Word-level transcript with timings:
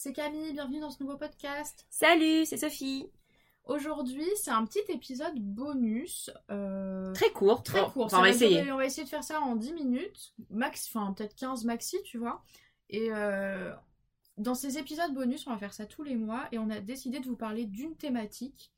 c'est 0.00 0.12
Camille, 0.12 0.52
bienvenue 0.52 0.78
dans 0.78 0.90
ce 0.90 1.02
nouveau 1.02 1.16
podcast. 1.16 1.84
Salut, 1.90 2.44
c'est 2.44 2.56
Sophie. 2.56 3.10
Aujourd'hui, 3.64 4.22
c'est 4.36 4.52
un 4.52 4.64
petit 4.64 4.78
épisode 4.90 5.34
bonus. 5.40 6.30
euh, 6.52 7.12
Très 7.14 7.30
court. 7.30 7.64
Très 7.64 7.82
court. 7.82 8.04
enfin, 8.04 8.20
on 8.20 8.22
va 8.22 8.28
essayer. 8.28 8.70
on 8.70 8.76
va 8.76 8.84
essayer 8.84 9.02
de 9.02 9.08
faire 9.08 9.24
ça 9.24 9.40
en 9.40 9.56
10 9.56 9.72
minutes, 9.72 10.34
max, 10.50 10.88
enfin 10.88 11.12
peut-être 11.14 11.34
15 11.34 11.64
maxi, 11.64 11.96
tu 12.04 12.16
vois. 12.16 12.44
Et 12.90 13.08
euh, 13.10 13.72
dans 14.36 14.54
ces 14.54 14.78
épisodes 14.78 15.12
bonus, 15.12 15.48
on 15.48 15.50
va 15.50 15.58
faire 15.58 15.74
ça 15.74 15.84
tous 15.84 16.04
les 16.04 16.14
mois 16.14 16.46
et 16.52 16.58
on 16.58 16.70
a 16.70 16.78
décidé 16.78 17.18
de 17.18 17.26
vous 17.26 17.34
parler 17.36 17.64
d'une 17.64 17.96
thématique 17.96 18.70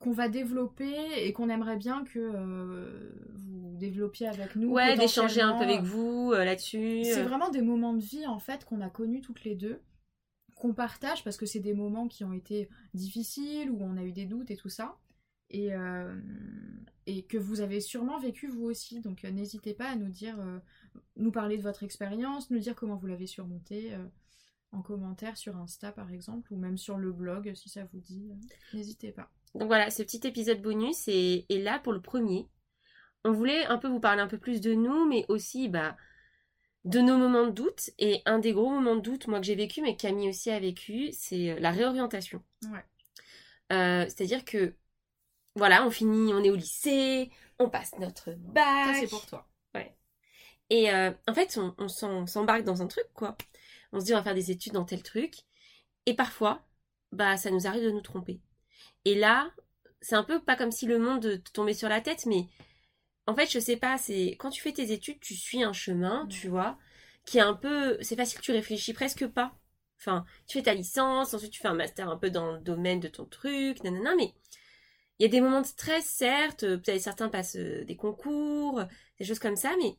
qu'on 0.00 0.12
va 0.12 0.28
développer 0.28 1.24
et 1.24 1.32
qu'on 1.32 1.48
aimerait 1.48 1.76
bien 1.76 2.04
que 2.04 2.18
euh, 2.18 3.12
vous 3.32 3.76
développiez 3.76 4.26
avec 4.26 4.56
nous. 4.56 4.70
Ouais, 4.70 4.96
d'échanger 4.96 5.40
un 5.40 5.56
peu 5.56 5.64
avec 5.64 5.82
vous 5.82 6.32
euh, 6.34 6.44
là-dessus. 6.44 7.04
C'est 7.04 7.22
vraiment 7.22 7.48
des 7.50 7.62
moments 7.62 7.94
de 7.94 8.02
vie 8.02 8.26
en 8.26 8.40
fait 8.40 8.64
qu'on 8.64 8.80
a 8.80 8.90
connus 8.90 9.20
toutes 9.22 9.44
les 9.44 9.54
deux, 9.54 9.80
partage 10.74 11.24
parce 11.24 11.36
que 11.36 11.46
c'est 11.46 11.60
des 11.60 11.74
moments 11.74 12.08
qui 12.08 12.24
ont 12.24 12.32
été 12.32 12.68
difficiles, 12.94 13.70
où 13.70 13.82
on 13.82 13.96
a 13.96 14.02
eu 14.02 14.12
des 14.12 14.26
doutes 14.26 14.50
et 14.50 14.56
tout 14.56 14.68
ça, 14.68 14.96
et, 15.50 15.74
euh, 15.74 16.14
que 17.28 17.38
vous 17.38 17.60
avez 17.60 17.80
sûrement 17.80 18.18
vécu 18.18 18.48
vous 18.48 18.64
aussi. 18.64 19.00
Donc 19.00 19.24
euh, 19.24 19.30
n'hésitez 19.30 19.74
pas 19.74 19.88
à 19.88 19.96
nous 19.96 20.08
dire, 20.08 20.38
euh, 20.40 20.58
nous 21.16 21.32
parler 21.32 21.56
de 21.56 21.62
votre 21.62 21.82
expérience, 21.82 22.50
nous 22.50 22.58
dire 22.58 22.74
comment 22.74 22.96
vous 22.96 23.06
l'avez 23.06 23.26
surmonté 23.26 23.92
en 24.72 24.82
commentaire 24.82 25.36
sur 25.36 25.56
Insta 25.56 25.92
par 25.92 26.10
exemple, 26.10 26.52
ou 26.52 26.56
même 26.56 26.76
sur 26.76 26.98
le 26.98 27.12
blog 27.12 27.52
si 27.54 27.68
ça 27.68 27.84
vous 27.92 28.00
dit. 28.00 28.30
N'hésitez 28.74 29.12
pas. 29.12 29.30
Donc 29.54 29.68
voilà, 29.68 29.90
ce 29.90 30.02
petit 30.02 30.26
épisode 30.26 30.60
bonus 30.60 31.08
est, 31.08 31.46
est 31.48 31.62
là 31.62 31.78
pour 31.78 31.92
le 31.92 32.02
premier. 32.02 32.48
On 33.24 33.32
voulait 33.32 33.66
un 33.66 33.78
peu 33.78 33.88
vous 33.88 34.00
parler 34.00 34.20
un 34.20 34.28
peu 34.28 34.38
plus 34.38 34.60
de 34.60 34.74
nous, 34.74 35.06
mais 35.06 35.24
aussi 35.28 35.68
bah, 35.68 35.96
de 36.86 37.00
nos 37.00 37.18
moments 37.18 37.44
de 37.46 37.50
doute. 37.50 37.90
Et 37.98 38.22
un 38.24 38.38
des 38.38 38.52
gros 38.52 38.70
moments 38.70 38.96
de 38.96 39.02
doute, 39.02 39.26
moi 39.28 39.40
que 39.40 39.46
j'ai 39.46 39.54
vécu, 39.54 39.82
mais 39.82 39.94
que 39.94 40.02
Camille 40.02 40.30
aussi 40.30 40.50
a 40.50 40.58
vécu, 40.58 41.10
c'est 41.12 41.50
euh, 41.50 41.60
la 41.60 41.70
réorientation. 41.70 42.42
Ouais. 42.72 42.84
Euh, 43.72 44.04
C'est-à-dire 44.04 44.44
que, 44.44 44.74
voilà, 45.54 45.86
on 45.86 45.90
finit, 45.90 46.32
on 46.32 46.42
est 46.42 46.50
au 46.50 46.56
lycée, 46.56 47.30
on 47.58 47.68
passe 47.68 47.92
notre 47.98 48.32
bac. 48.32 48.94
Ça 48.94 49.00
c'est 49.00 49.08
pour 49.08 49.26
toi. 49.26 49.46
Et 50.68 50.90
euh, 50.90 51.12
en 51.28 51.34
fait, 51.34 51.58
on, 51.58 51.74
on 51.78 52.26
s'embarque 52.26 52.64
dans 52.64 52.82
un 52.82 52.88
truc, 52.88 53.06
quoi. 53.14 53.36
On 53.92 54.00
se 54.00 54.06
dit, 54.06 54.14
on 54.14 54.16
va 54.16 54.24
faire 54.24 54.34
des 54.34 54.50
études 54.50 54.72
dans 54.72 54.84
tel 54.84 55.02
truc. 55.02 55.34
Et 56.06 56.14
parfois, 56.14 56.66
bah, 57.12 57.36
ça 57.36 57.50
nous 57.50 57.66
arrive 57.66 57.84
de 57.84 57.90
nous 57.90 58.00
tromper. 58.00 58.40
Et 59.04 59.14
là, 59.14 59.50
c'est 60.00 60.16
un 60.16 60.24
peu 60.24 60.40
pas 60.40 60.56
comme 60.56 60.72
si 60.72 60.86
le 60.86 60.98
monde 60.98 61.42
te 61.42 61.50
tombait 61.52 61.74
sur 61.74 61.88
la 61.88 62.00
tête, 62.00 62.26
mais 62.26 62.46
en 63.26 63.34
fait, 63.34 63.50
je 63.50 63.58
sais 63.58 63.76
pas, 63.76 63.98
c'est 63.98 64.36
quand 64.38 64.50
tu 64.50 64.62
fais 64.62 64.72
tes 64.72 64.92
études, 64.92 65.20
tu 65.20 65.34
suis 65.34 65.62
un 65.62 65.72
chemin, 65.72 66.26
tu 66.28 66.48
vois, 66.48 66.78
qui 67.24 67.38
est 67.38 67.42
un 67.42 67.54
peu. 67.54 67.98
C'est 68.02 68.16
facile, 68.16 68.40
tu 68.40 68.52
réfléchis 68.52 68.92
presque 68.92 69.26
pas. 69.26 69.58
Enfin, 69.98 70.24
tu 70.46 70.58
fais 70.58 70.64
ta 70.64 70.74
licence, 70.74 71.34
ensuite 71.34 71.52
tu 71.52 71.60
fais 71.60 71.68
un 71.68 71.74
master 71.74 72.08
un 72.08 72.18
peu 72.18 72.30
dans 72.30 72.52
le 72.52 72.60
domaine 72.60 73.00
de 73.00 73.08
ton 73.08 73.24
truc, 73.24 73.82
nanana, 73.82 74.14
mais 74.16 74.34
il 75.18 75.22
y 75.22 75.24
a 75.24 75.28
des 75.28 75.40
moments 75.40 75.62
de 75.62 75.66
stress, 75.66 76.04
certes, 76.04 76.64
euh, 76.64 76.76
peut-être 76.76 77.00
certains 77.00 77.30
passent 77.30 77.56
euh, 77.56 77.84
des 77.84 77.96
concours, 77.96 78.82
des 79.18 79.24
choses 79.24 79.38
comme 79.38 79.56
ça, 79.56 79.74
mais 79.82 79.96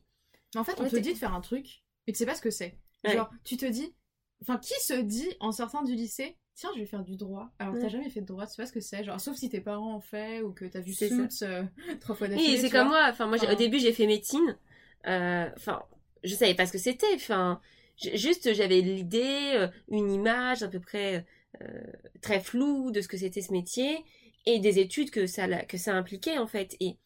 En 0.54 0.62
fait, 0.64 0.80
on 0.80 0.88
te 0.88 0.96
dit 0.96 1.12
de 1.12 1.18
faire 1.18 1.34
un 1.34 1.40
truc, 1.40 1.82
mais 2.06 2.12
tu 2.12 2.18
sais 2.18 2.26
pas 2.26 2.36
ce 2.36 2.42
que 2.42 2.50
c'est. 2.50 2.78
Ouais. 3.04 3.14
Genre, 3.14 3.28
tu 3.44 3.56
te 3.56 3.66
dis. 3.66 3.94
Enfin, 4.40 4.56
qui 4.58 4.74
se 4.80 4.94
dit 4.94 5.28
en 5.40 5.50
sortant 5.50 5.82
du 5.82 5.96
lycée 5.96 6.38
Tiens, 6.60 6.70
je 6.74 6.80
vais 6.80 6.86
faire 6.86 7.04
du 7.04 7.14
droit. 7.14 7.50
Alors, 7.60 7.74
t'as 7.74 7.82
Ouais. 7.82 7.88
jamais 7.88 8.10
fait 8.10 8.20
de 8.20 8.26
droit, 8.26 8.44
tu 8.44 8.54
sais 8.54 8.60
pas 8.62 8.66
ce 8.66 8.72
que 8.72 8.80
c'est. 8.80 9.04
Genre, 9.04 9.20
sauf 9.20 9.36
si 9.36 9.48
tes 9.48 9.60
parents 9.60 9.94
en 9.94 10.00
fait 10.00 10.42
ou 10.42 10.52
que 10.52 10.64
t'as 10.64 10.80
vu 10.80 10.92
Suits 10.92 11.12
euh, 11.42 11.62
trois 12.00 12.16
fois 12.16 12.26
d'affilée. 12.26 12.54
Oui, 12.54 12.58
c'est 12.58 12.68
comme 12.70 12.88
moi. 12.88 13.06
Enfin, 13.08 13.26
moi, 13.28 13.36
Enfin- 13.40 13.52
au 13.52 13.56
début, 13.56 13.78
j'ai 13.78 13.92
fait 13.92 14.06
médecine. 14.08 14.58
Euh, 15.06 15.48
Enfin, 15.56 15.84
je 16.24 16.34
savais 16.34 16.54
pas 16.56 16.66
ce 16.66 16.72
que 16.72 16.78
c'était. 16.78 17.06
Enfin, 17.14 17.60
juste, 17.96 18.52
j'avais 18.54 18.80
l'idée, 18.80 19.52
euh, 19.54 19.68
une 19.88 20.10
image 20.10 20.64
à 20.64 20.68
peu 20.68 20.80
près 20.80 21.24
euh, 21.62 21.80
très 22.22 22.40
floue 22.40 22.90
de 22.90 23.00
ce 23.02 23.06
que 23.08 23.16
c'était 23.16 23.40
ce 23.40 23.52
métier 23.52 24.04
et 24.44 24.58
des 24.58 24.80
études 24.80 25.10
que 25.10 25.26
ça, 25.28 25.46
que 25.64 25.76
ça 25.78 25.94
impliquait 25.94 26.38
en 26.38 26.48
fait. 26.48 26.76
Et, 26.80 26.96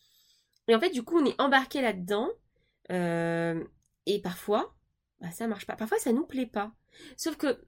et 0.69 0.74
en 0.74 0.80
fait, 0.80 0.90
du 0.90 1.02
coup, 1.02 1.19
on 1.19 1.26
est 1.26 1.38
embarqué 1.38 1.82
là-dedans. 1.82 2.30
euh, 2.90 3.62
et 4.06 4.19
parfois, 4.22 4.74
bah, 5.20 5.30
ça 5.30 5.46
marche 5.46 5.66
pas. 5.66 5.76
Parfois, 5.76 5.98
ça 5.98 6.12
nous 6.12 6.24
plaît 6.26 6.46
pas. 6.46 6.72
Sauf 7.19 7.36
que 7.36 7.58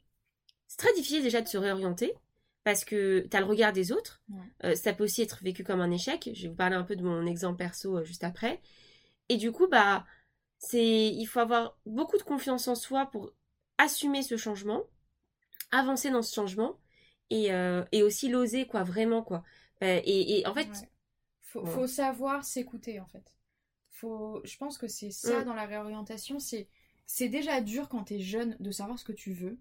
c'est 0.77 0.87
très 0.89 0.93
difficile 0.95 1.23
déjà 1.23 1.41
de 1.41 1.47
se 1.47 1.57
réorienter 1.57 2.13
parce 2.65 2.85
que 2.85 3.21
tu 3.31 3.37
as 3.37 3.41
le 3.41 3.47
regard 3.47 3.73
des 3.73 3.93
autres. 3.93 4.23
Ouais. 4.29 4.41
Euh, 4.65 4.75
ça 4.75 4.93
peut 4.93 5.05
aussi 5.05 5.23
être 5.23 5.41
vécu 5.45 5.63
comme 5.63 5.81
un 5.81 5.91
échec. 5.93 6.31
Je 6.35 6.43
vais 6.43 6.49
vous 6.49 6.57
parler 6.57 6.75
un 6.75 6.83
peu 6.83 6.97
de 6.97 7.05
mon 7.05 7.27
exemple 7.27 7.59
perso 7.59 7.99
euh, 7.99 8.05
juste 8.05 8.25
après. 8.25 8.61
Et 9.29 9.37
du 9.37 9.53
coup, 9.53 9.69
bah, 9.69 10.05
c'est, 10.59 11.07
il 11.09 11.27
faut 11.27 11.39
avoir 11.41 11.79
beaucoup 11.87 12.19
de 12.19 12.23
confiance 12.25 12.67
en 12.67 12.75
soi 12.75 13.07
pour 13.07 13.33
assumer 13.79 14.23
ce 14.23 14.37
changement, 14.37 14.83
avancer 15.71 16.11
dans 16.11 16.23
ce 16.23 16.35
changement 16.35 16.81
et, 17.31 17.53
euh, 17.53 17.85
et 17.93 18.03
aussi 18.03 18.29
l'oser, 18.29 18.67
quoi, 18.67 18.83
vraiment, 18.83 19.23
quoi. 19.23 19.45
Euh, 19.83 20.01
et, 20.05 20.41
et 20.41 20.47
en 20.47 20.55
fait, 20.55 20.69
Ouais. 20.69 20.89
Faut, 21.41 21.61
Ouais. 21.63 21.71
faut 21.71 21.87
savoir 21.87 22.45
s'écouter 22.45 22.99
en 22.99 23.07
fait. 23.07 23.33
Faut, 23.91 24.41
je 24.45 24.57
pense 24.57 24.77
que 24.77 24.89
c'est 24.89 25.13
ça 25.13 25.43
Mm. 25.43 25.45
dans 25.45 25.55
la 25.55 25.67
réorientation. 25.67 26.41
C'est, 26.41 26.69
c'est 27.07 27.29
déjà 27.29 27.61
dur 27.61 27.89
quand 27.89 28.03
t'es 28.05 28.19
jeune 28.19 28.57
de 28.59 28.71
savoir 28.73 28.99
ce 28.99 29.05
que 29.05 29.13
tu 29.13 29.33
veux, 29.33 29.57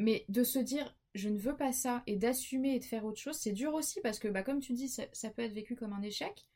mais 0.00 0.24
de 0.28 0.44
se 0.44 0.58
dire 0.58 0.96
je 1.14 1.28
ne 1.28 1.38
veux 1.38 1.56
pas 1.56 1.72
ça 1.72 2.02
et 2.06 2.16
d'assumer 2.16 2.74
et 2.76 2.78
de 2.80 2.84
faire 2.84 3.04
autre 3.04 3.20
chose, 3.20 3.36
c'est 3.36 3.52
dur 3.52 3.74
aussi 3.74 4.00
parce 4.00 4.18
que 4.18 4.28
bah 4.28 4.42
comme 4.42 4.60
tu 4.60 4.72
dis, 4.74 4.88
ça, 4.88 5.04
ça 5.12 5.30
peut 5.30 5.42
être 5.42 5.52
vécu 5.54 5.76
comme 5.76 5.92
un 5.92 6.02
échec. 6.02 6.46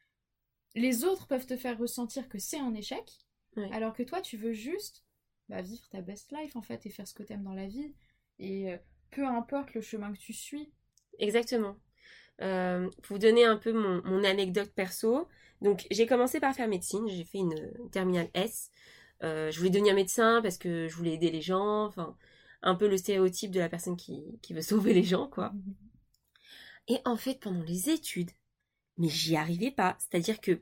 Les 0.75 1.05
autres 1.05 1.27
peuvent 1.29 1.47
te 1.47 1.57
faire 1.57 1.79
ressentir 1.79 2.29
que 2.29 2.39
c'est 2.39 2.59
un 2.59 2.75
échec, 2.75 3.19
Ouais. 3.57 3.71
alors 3.73 3.93
que 3.95 4.03
toi 4.03 4.21
tu 4.21 4.37
veux 4.37 4.53
juste 4.53 5.05
bah, 5.49 5.63
vivre 5.63 5.89
ta 5.89 6.01
best 6.01 6.33
life 6.33 6.57
en 6.57 6.63
fait 6.63 6.87
et 6.87 6.91
faire 6.91 7.07
ce 7.07 7.15
que 7.15 7.23
t'aimes 7.23 7.45
dans 7.45 7.55
la 7.55 7.69
vie 7.69 7.95
et 8.41 8.73
euh, 8.73 8.79
peu 9.13 9.25
importe 9.27 9.75
le 9.75 9.81
chemin 9.81 10.13
que 10.13 10.19
tu 10.19 10.33
suis. 10.33 10.73
Exactement. 11.19 11.77
Euh, 12.41 12.89
pour 13.03 13.17
vous 13.17 13.19
donner 13.19 13.45
un 13.45 13.57
peu 13.57 13.73
mon, 13.73 14.03
mon 14.05 14.25
anecdote 14.25 14.73
perso, 14.75 15.29
donc 15.61 15.87
j'ai 15.91 16.07
commencé 16.07 16.41
par 16.41 16.55
faire 16.55 16.69
médecine, 16.69 17.07
j'ai 17.09 17.25
fait 17.25 17.39
une, 17.39 17.73
une 17.79 17.91
terminale 17.91 18.29
S. 18.35 18.71
Euh, 19.23 19.51
je 19.53 19.59
voulais 19.59 19.71
devenir 19.71 19.95
médecin 19.95 20.41
parce 20.43 20.59
que 20.59 20.89
je 20.89 20.97
voulais 20.97 21.15
aider 21.15 21.31
les 21.31 21.43
gens, 21.43 21.85
enfin 21.87 22.17
un 22.65 22.75
peu 22.75 22.89
le 22.89 22.97
stéréotype 22.97 23.51
de 23.51 23.61
la 23.61 23.69
personne 23.69 23.97
qui, 23.97 24.23
qui 24.43 24.55
veut 24.55 24.63
sauver 24.63 24.95
les 24.95 25.05
gens, 25.05 25.29
quoi. 25.29 25.53
Et 26.89 26.99
en 27.05 27.17
fait, 27.17 27.41
pendant 27.41 27.63
les 27.63 27.89
études, 27.91 28.31
mais 28.99 29.09
j'y 29.09 29.37
arrivais 29.37 29.71
pas. 29.71 29.97
C'est-à-dire 29.99 30.41
que 30.41 30.61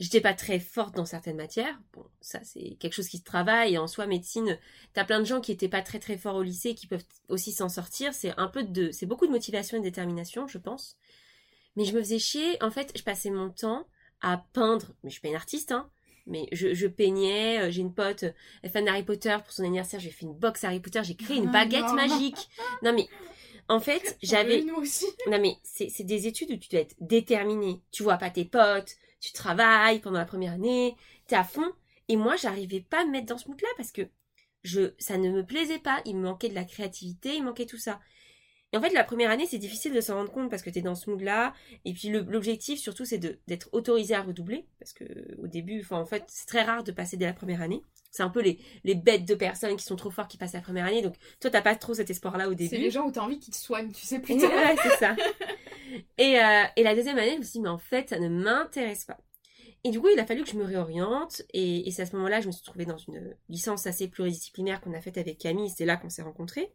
j'étais 0.00 0.20
pas 0.20 0.34
très 0.34 0.58
forte 0.58 0.94
dans 0.94 1.04
certaines 1.04 1.36
matières. 1.36 1.80
Bon, 1.92 2.04
ça 2.20 2.42
c'est 2.44 2.76
quelque 2.80 2.94
chose 2.94 3.08
qui 3.08 3.18
se 3.18 3.24
travaille. 3.24 3.74
Et 3.74 3.78
en 3.78 3.86
soi, 3.86 4.06
médecine, 4.06 4.58
t'as 4.92 5.04
plein 5.04 5.20
de 5.20 5.24
gens 5.24 5.40
qui 5.40 5.52
étaient 5.52 5.68
pas 5.68 5.82
très 5.82 5.98
très 5.98 6.18
forts 6.18 6.36
au 6.36 6.42
lycée 6.42 6.74
qui 6.74 6.86
peuvent 6.86 7.04
aussi 7.28 7.52
s'en 7.52 7.68
sortir. 7.68 8.14
C'est 8.14 8.36
un 8.38 8.48
peu 8.48 8.64
de, 8.64 8.90
c'est 8.90 9.06
beaucoup 9.06 9.26
de 9.26 9.32
motivation 9.32 9.76
et 9.76 9.80
de 9.80 9.84
détermination, 9.84 10.46
je 10.46 10.58
pense. 10.58 10.96
Mais 11.76 11.84
je 11.84 11.94
me 11.94 12.00
faisais 12.00 12.18
chier. 12.18 12.62
En 12.62 12.70
fait, 12.70 12.92
je 12.96 13.02
passais 13.02 13.30
mon 13.30 13.50
temps 13.50 13.86
à 14.20 14.44
peindre. 14.52 14.94
Mais 15.02 15.10
je 15.10 15.14
suis 15.14 15.22
pas 15.22 15.28
une 15.28 15.36
artiste, 15.36 15.72
hein. 15.72 15.90
Mais 16.28 16.46
je, 16.52 16.74
je 16.74 16.86
peignais. 16.86 17.60
euh, 17.60 17.70
J'ai 17.70 17.80
une 17.80 17.94
pote, 17.94 18.22
elle 18.24 18.34
est 18.64 18.68
fan 18.68 18.84
d'Harry 18.84 19.02
Potter. 19.02 19.36
Pour 19.44 19.52
son 19.52 19.64
anniversaire, 19.64 20.00
j'ai 20.00 20.10
fait 20.10 20.26
une 20.26 20.34
box 20.34 20.62
Harry 20.64 20.80
Potter. 20.80 21.00
J'ai 21.04 21.16
créé 21.16 21.36
une 21.38 21.48
Ah, 21.48 21.52
baguette 21.52 21.82
non. 21.86 21.94
magique. 21.94 22.48
Non 22.82 22.92
mais, 22.92 23.08
en 23.68 23.80
fait, 23.80 24.16
j'avais. 24.22 24.62
Nous 24.62 24.74
aussi. 24.76 25.06
Non 25.26 25.38
mais 25.40 25.56
c'est 25.62 25.88
c'est 25.88 26.04
des 26.04 26.26
études 26.26 26.50
où 26.52 26.56
tu 26.56 26.68
dois 26.68 26.80
être 26.80 26.94
déterminé. 27.00 27.80
Tu 27.92 28.02
vois 28.02 28.16
pas 28.18 28.30
tes 28.30 28.44
potes, 28.44 28.96
tu 29.20 29.32
travailles 29.32 30.00
pendant 30.00 30.18
la 30.18 30.24
première 30.26 30.52
année, 30.54 30.96
t'es 31.26 31.36
à 31.36 31.44
fond. 31.44 31.72
Et 32.08 32.16
moi, 32.16 32.36
j'arrivais 32.36 32.80
pas 32.80 33.02
à 33.02 33.04
me 33.04 33.10
mettre 33.10 33.26
dans 33.26 33.38
ce 33.38 33.48
mood-là 33.48 33.68
parce 33.76 33.92
que 33.92 34.02
je, 34.62 34.92
ça 34.98 35.18
ne 35.18 35.30
me 35.30 35.44
plaisait 35.44 35.78
pas. 35.78 36.00
Il 36.04 36.16
me 36.16 36.22
manquait 36.22 36.48
de 36.48 36.54
la 36.54 36.64
créativité, 36.64 37.34
il 37.34 37.42
me 37.42 37.48
manquait 37.48 37.66
tout 37.66 37.78
ça. 37.78 38.00
Et 38.72 38.76
en 38.76 38.82
fait, 38.82 38.90
la 38.90 39.04
première 39.04 39.30
année, 39.30 39.46
c'est 39.46 39.58
difficile 39.58 39.94
de 39.94 40.00
s'en 40.00 40.16
rendre 40.16 40.30
compte 40.30 40.50
parce 40.50 40.62
que 40.62 40.68
t'es 40.68 40.82
dans 40.82 40.94
ce 40.94 41.08
mood-là. 41.08 41.54
Et 41.86 41.94
puis 41.94 42.10
l'objectif, 42.10 42.78
surtout, 42.78 43.06
c'est 43.06 43.18
d'être 43.18 43.68
autorisé 43.72 44.14
à 44.14 44.22
redoubler. 44.22 44.66
Parce 44.78 44.92
que 44.92 45.04
au 45.42 45.46
début, 45.46 45.80
enfin, 45.80 45.96
en 45.96 46.04
fait, 46.04 46.24
c'est 46.28 46.46
très 46.46 46.62
rare 46.62 46.84
de 46.84 46.92
passer 46.92 47.16
dès 47.16 47.24
la 47.24 47.32
première 47.32 47.62
année. 47.62 47.82
C'est 48.10 48.22
un 48.22 48.28
peu 48.28 48.42
les, 48.42 48.58
les 48.84 48.94
bêtes 48.94 49.24
de 49.24 49.34
personnes 49.34 49.76
qui 49.76 49.84
sont 49.84 49.96
trop 49.96 50.10
forts 50.10 50.28
qui 50.28 50.36
passent 50.36 50.52
la 50.52 50.60
première 50.60 50.84
année. 50.84 51.00
Donc, 51.00 51.14
toi, 51.40 51.50
t'as 51.50 51.62
pas 51.62 51.76
trop 51.76 51.94
cet 51.94 52.10
espoir-là 52.10 52.48
au 52.48 52.54
début. 52.54 52.70
C'est 52.70 52.78
les 52.78 52.90
gens 52.90 53.06
où 53.06 53.12
t'as 53.12 53.22
envie 53.22 53.38
qu'ils 53.38 53.54
te 53.54 53.58
soignent, 53.58 53.92
tu 53.92 54.06
sais 54.06 54.18
plus 54.20 54.34
Ouais, 54.34 54.76
c'est 54.82 54.96
ça. 54.96 55.16
Et, 56.18 56.38
euh, 56.38 56.64
et 56.76 56.82
la 56.82 56.94
deuxième 56.94 57.18
année, 57.18 57.32
je 57.34 57.38
me 57.38 57.42
suis 57.42 57.52
dit, 57.52 57.60
mais 57.60 57.68
en 57.68 57.78
fait, 57.78 58.10
ça 58.10 58.18
ne 58.18 58.28
m'intéresse 58.28 59.04
pas. 59.06 59.18
Et 59.84 59.90
du 59.90 60.00
coup, 60.00 60.08
il 60.12 60.18
a 60.18 60.26
fallu 60.26 60.42
que 60.42 60.50
je 60.50 60.56
me 60.56 60.64
réoriente. 60.64 61.42
Et, 61.54 61.88
et 61.88 61.90
c'est 61.90 62.02
à 62.02 62.06
ce 62.06 62.16
moment-là 62.16 62.38
que 62.38 62.42
je 62.42 62.48
me 62.48 62.52
suis 62.52 62.64
trouvée 62.64 62.84
dans 62.84 62.98
une 62.98 63.34
licence 63.48 63.86
assez 63.86 64.08
pluridisciplinaire 64.08 64.80
qu'on 64.82 64.92
a 64.92 65.00
faite 65.00 65.16
avec 65.16 65.38
Camille. 65.38 65.70
C'est 65.70 65.86
là 65.86 65.96
qu'on 65.96 66.10
s'est 66.10 66.22
rencontrés. 66.22 66.72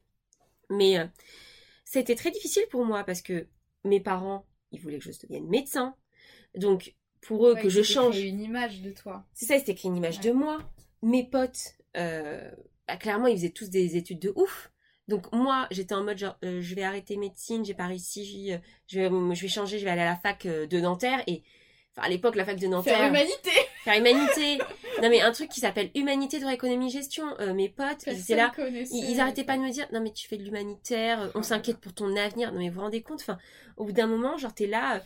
Mais 0.70 0.98
euh, 0.98 1.06
c'était 1.84 2.16
très 2.16 2.32
difficile 2.32 2.64
pour 2.72 2.86
moi 2.86 3.04
parce 3.04 3.22
que 3.22 3.48
mes 3.84 4.00
parents, 4.00 4.46
ils 4.72 4.80
voulaient 4.82 5.00
que 5.00 5.12
je 5.12 5.20
devienne 5.20 5.48
médecin. 5.48 5.96
Donc, 6.56 6.96
pour 7.22 7.48
eux, 7.48 7.54
Ouais, 7.54 7.62
que 7.62 7.70
je 7.70 7.82
change. 7.82 8.16
créé 8.16 8.28
une 8.28 8.42
image 8.42 8.82
de 8.82 8.92
toi. 8.92 9.26
C'est 9.34 9.46
ça, 9.46 9.58
c'était 9.60 9.72
écrit 9.74 9.88
une 9.90 9.98
image 9.98 10.18
Ouais. 10.18 10.24
de 10.26 10.32
moi. 10.32 10.60
Mes 11.02 11.24
potes, 11.30 11.76
euh, 11.98 12.50
bah, 12.88 12.98
clairement, 12.98 13.28
ils 13.28 13.38
faisaient 13.38 13.50
tous 13.52 13.70
des 13.70 13.96
études 13.98 14.20
de 14.20 14.34
ouf. 14.36 14.72
Donc 15.10 15.32
moi, 15.34 15.68
j'étais 15.72 15.96
en 15.96 16.04
mode 16.04 16.18
genre, 16.18 16.38
euh, 16.46 16.62
je 16.62 16.76
vais 16.76 16.84
arrêter 16.84 17.18
médecine, 17.18 17.66
j'ai 17.66 17.74
pas 17.74 17.88
réussi, 17.88 18.54
euh, 18.54 18.58
je 18.88 19.00
vais, 19.02 19.36
je 19.36 19.42
vais 19.42 19.48
changer, 19.50 19.78
je 19.80 19.84
vais 19.84 19.92
aller 19.92 20.02
à 20.02 20.06
la 20.06 20.16
fac 20.16 20.48
de 20.48 20.80
Nanterre. 20.80 21.22
Et 21.28 21.44
enfin, 21.96 22.08
à 22.08 22.10
l'époque, 22.10 22.36
la 22.36 22.46
fac 22.46 22.58
de 22.58 22.68
Nanterre, 22.68 22.98
Faire 22.98 23.10
humanité 23.10 23.52
faire 23.84 23.98
humanité. 24.00 24.58
non 25.02 25.10
mais 25.10 25.22
un 25.22 25.32
truc 25.32 25.50
qui 25.50 25.60
s'appelle 25.60 25.92
humanité, 25.96 26.40
droit, 26.40 26.54
économie, 26.54 26.90
gestion. 26.90 27.26
Euh, 27.40 27.54
mes 27.54 27.70
potes, 27.70 28.04
ils 28.08 28.20
étaient 28.20 28.36
là, 28.36 28.52
ils, 28.58 29.10
ils 29.12 29.20
arrêtaient 29.20 29.44
pas 29.44 29.58
de 29.58 29.62
me 29.62 29.70
dire 29.72 29.88
non 29.94 30.02
mais 30.02 30.12
tu 30.12 30.28
fais 30.28 30.38
de 30.38 30.44
l'humanitaire, 30.44 31.22
euh, 31.22 31.30
on 31.36 31.44
s'inquiète 31.44 31.78
pour 31.78 31.94
ton 31.94 32.16
avenir. 32.16 32.52
Non 32.52 32.60
mais 32.60 32.70
vous 32.70 32.76
vous 32.76 32.82
rendez 32.82 33.02
compte, 33.02 33.22
enfin, 33.22 33.38
au 33.78 33.86
bout 33.86 33.92
d'un 33.92 34.08
moment, 34.08 34.38
genre 34.38 34.54
t'es 34.54 34.68
là. 34.68 34.96
euh, 34.96 35.00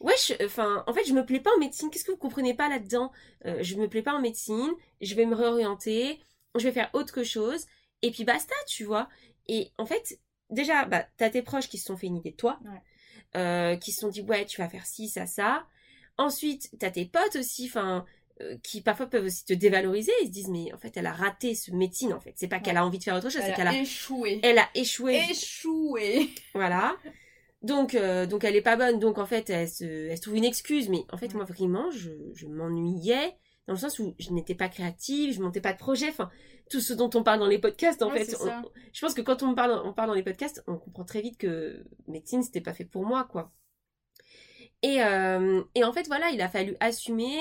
Ouais, 0.00 0.14
je- 0.26 0.44
enfin, 0.44 0.82
en 0.86 0.92
fait, 0.92 1.04
je 1.06 1.14
me 1.14 1.24
plais 1.24 1.40
pas 1.40 1.50
en 1.56 1.58
médecine. 1.60 1.88
Qu'est-ce 1.88 2.04
que 2.04 2.10
vous 2.10 2.18
comprenez 2.18 2.52
pas 2.52 2.68
là-dedans? 2.68 3.10
Euh, 3.46 3.62
Je 3.62 3.76
me 3.76 3.88
plais 3.88 4.02
pas 4.02 4.12
en 4.12 4.20
médecine. 4.20 4.70
Je 5.00 5.14
vais 5.14 5.24
me 5.24 5.34
réorienter. 5.34 6.20
Je 6.56 6.64
vais 6.64 6.72
faire 6.72 6.90
autre 6.92 7.22
chose. 7.22 7.64
Et 8.02 8.10
puis 8.10 8.24
basta, 8.24 8.54
tu 8.66 8.84
vois. 8.84 9.08
Et 9.46 9.70
en 9.78 9.86
fait, 9.86 10.18
déjà, 10.50 10.84
bah, 10.84 11.06
t'as 11.16 11.30
tes 11.30 11.40
proches 11.42 11.68
qui 11.68 11.78
se 11.78 11.86
sont 11.86 11.96
fait 11.96 12.08
une 12.08 12.16
idée 12.16 12.32
de 12.32 12.36
toi, 12.36 12.58
Ouais. 12.64 12.82
euh, 13.40 13.76
qui 13.76 13.92
se 13.92 14.00
sont 14.00 14.08
dit 14.08 14.20
ouais, 14.22 14.44
tu 14.44 14.60
vas 14.60 14.68
faire 14.68 14.84
ci, 14.84 15.08
ça, 15.08 15.26
ça. 15.26 15.64
Ensuite, 16.18 16.70
t'as 16.78 16.90
tes 16.90 17.06
potes 17.06 17.36
aussi, 17.36 17.66
enfin, 17.66 18.04
qui 18.62 18.80
parfois 18.80 19.06
peuvent 19.06 19.24
aussi 19.26 19.44
te 19.44 19.52
dévaloriser. 19.52 20.12
Ils 20.22 20.26
se 20.26 20.32
disent 20.32 20.48
mais 20.48 20.72
en 20.72 20.78
fait, 20.78 20.96
elle 20.96 21.06
a 21.06 21.12
raté 21.12 21.54
ce 21.54 21.70
médecine. 21.70 22.12
En 22.12 22.20
fait, 22.20 22.32
c'est 22.36 22.48
pas 22.48 22.58
qu'elle 22.60 22.76
a 22.76 22.84
envie 22.84 22.98
de 22.98 23.04
faire 23.04 23.14
autre 23.16 23.30
chose, 23.30 23.40
c'est 23.42 23.48
Elle 23.50 23.54
qu'elle 23.54 23.68
a 23.68 23.78
échoué. 23.78 24.40
elle 24.42 24.58
a 24.58 24.68
échoué. 24.74 25.20
Échoué 25.30 26.28
Voilà. 26.54 26.96
Donc, 27.62 27.94
euh, 27.94 28.26
donc 28.26 28.44
elle 28.44 28.56
est 28.56 28.62
pas 28.62 28.76
bonne, 28.76 28.98
donc 28.98 29.16
en 29.18 29.24
fait, 29.26 29.48
elle 29.48 29.68
se, 29.68 29.84
elle 29.84 30.16
se 30.16 30.22
trouve 30.22 30.36
une 30.36 30.44
excuse. 30.44 30.88
Mais 30.90 31.04
en 31.12 31.16
fait, 31.16 31.28
Ouais. 31.28 31.34
moi, 31.36 31.44
vraiment, 31.44 31.90
je, 31.90 32.10
je 32.34 32.46
m'ennuyais 32.46 33.36
dans 33.66 33.72
le 33.74 33.78
sens 33.78 33.98
où 33.98 34.14
je 34.18 34.30
n'étais 34.32 34.54
pas 34.54 34.68
créative, 34.68 35.32
je 35.32 35.40
montais 35.40 35.62
pas 35.62 35.72
de 35.72 35.78
projet. 35.78 36.08
Enfin, 36.10 36.28
tout 36.68 36.80
ce 36.80 36.92
dont 36.92 37.08
on 37.14 37.22
parle 37.22 37.38
dans 37.40 37.46
les 37.46 37.58
podcasts, 37.58 38.02
en 38.02 38.10
Ouais, 38.10 38.24
fait. 38.24 38.36
on- 38.42 38.62
je 38.92 39.00
pense 39.00 39.14
que 39.14 39.22
quand 39.22 39.42
on 39.42 39.54
parle, 39.54 39.80
on 39.84 39.94
parle 39.94 40.08
dans 40.08 40.14
les 40.14 40.22
podcasts, 40.22 40.62
on 40.66 40.76
comprend 40.76 41.04
très 41.04 41.22
vite 41.22 41.38
que 41.38 41.84
médecine, 42.06 42.42
c'était 42.42 42.60
pas 42.60 42.74
fait 42.74 42.84
pour 42.84 43.06
moi, 43.06 43.24
quoi. 43.30 43.52
Et, 44.86 45.02
euh, 45.02 45.62
et 45.74 45.82
en 45.82 45.92
fait, 45.94 46.06
voilà, 46.08 46.28
il 46.30 46.42
a 46.42 46.48
fallu 46.50 46.76
assumer, 46.80 47.38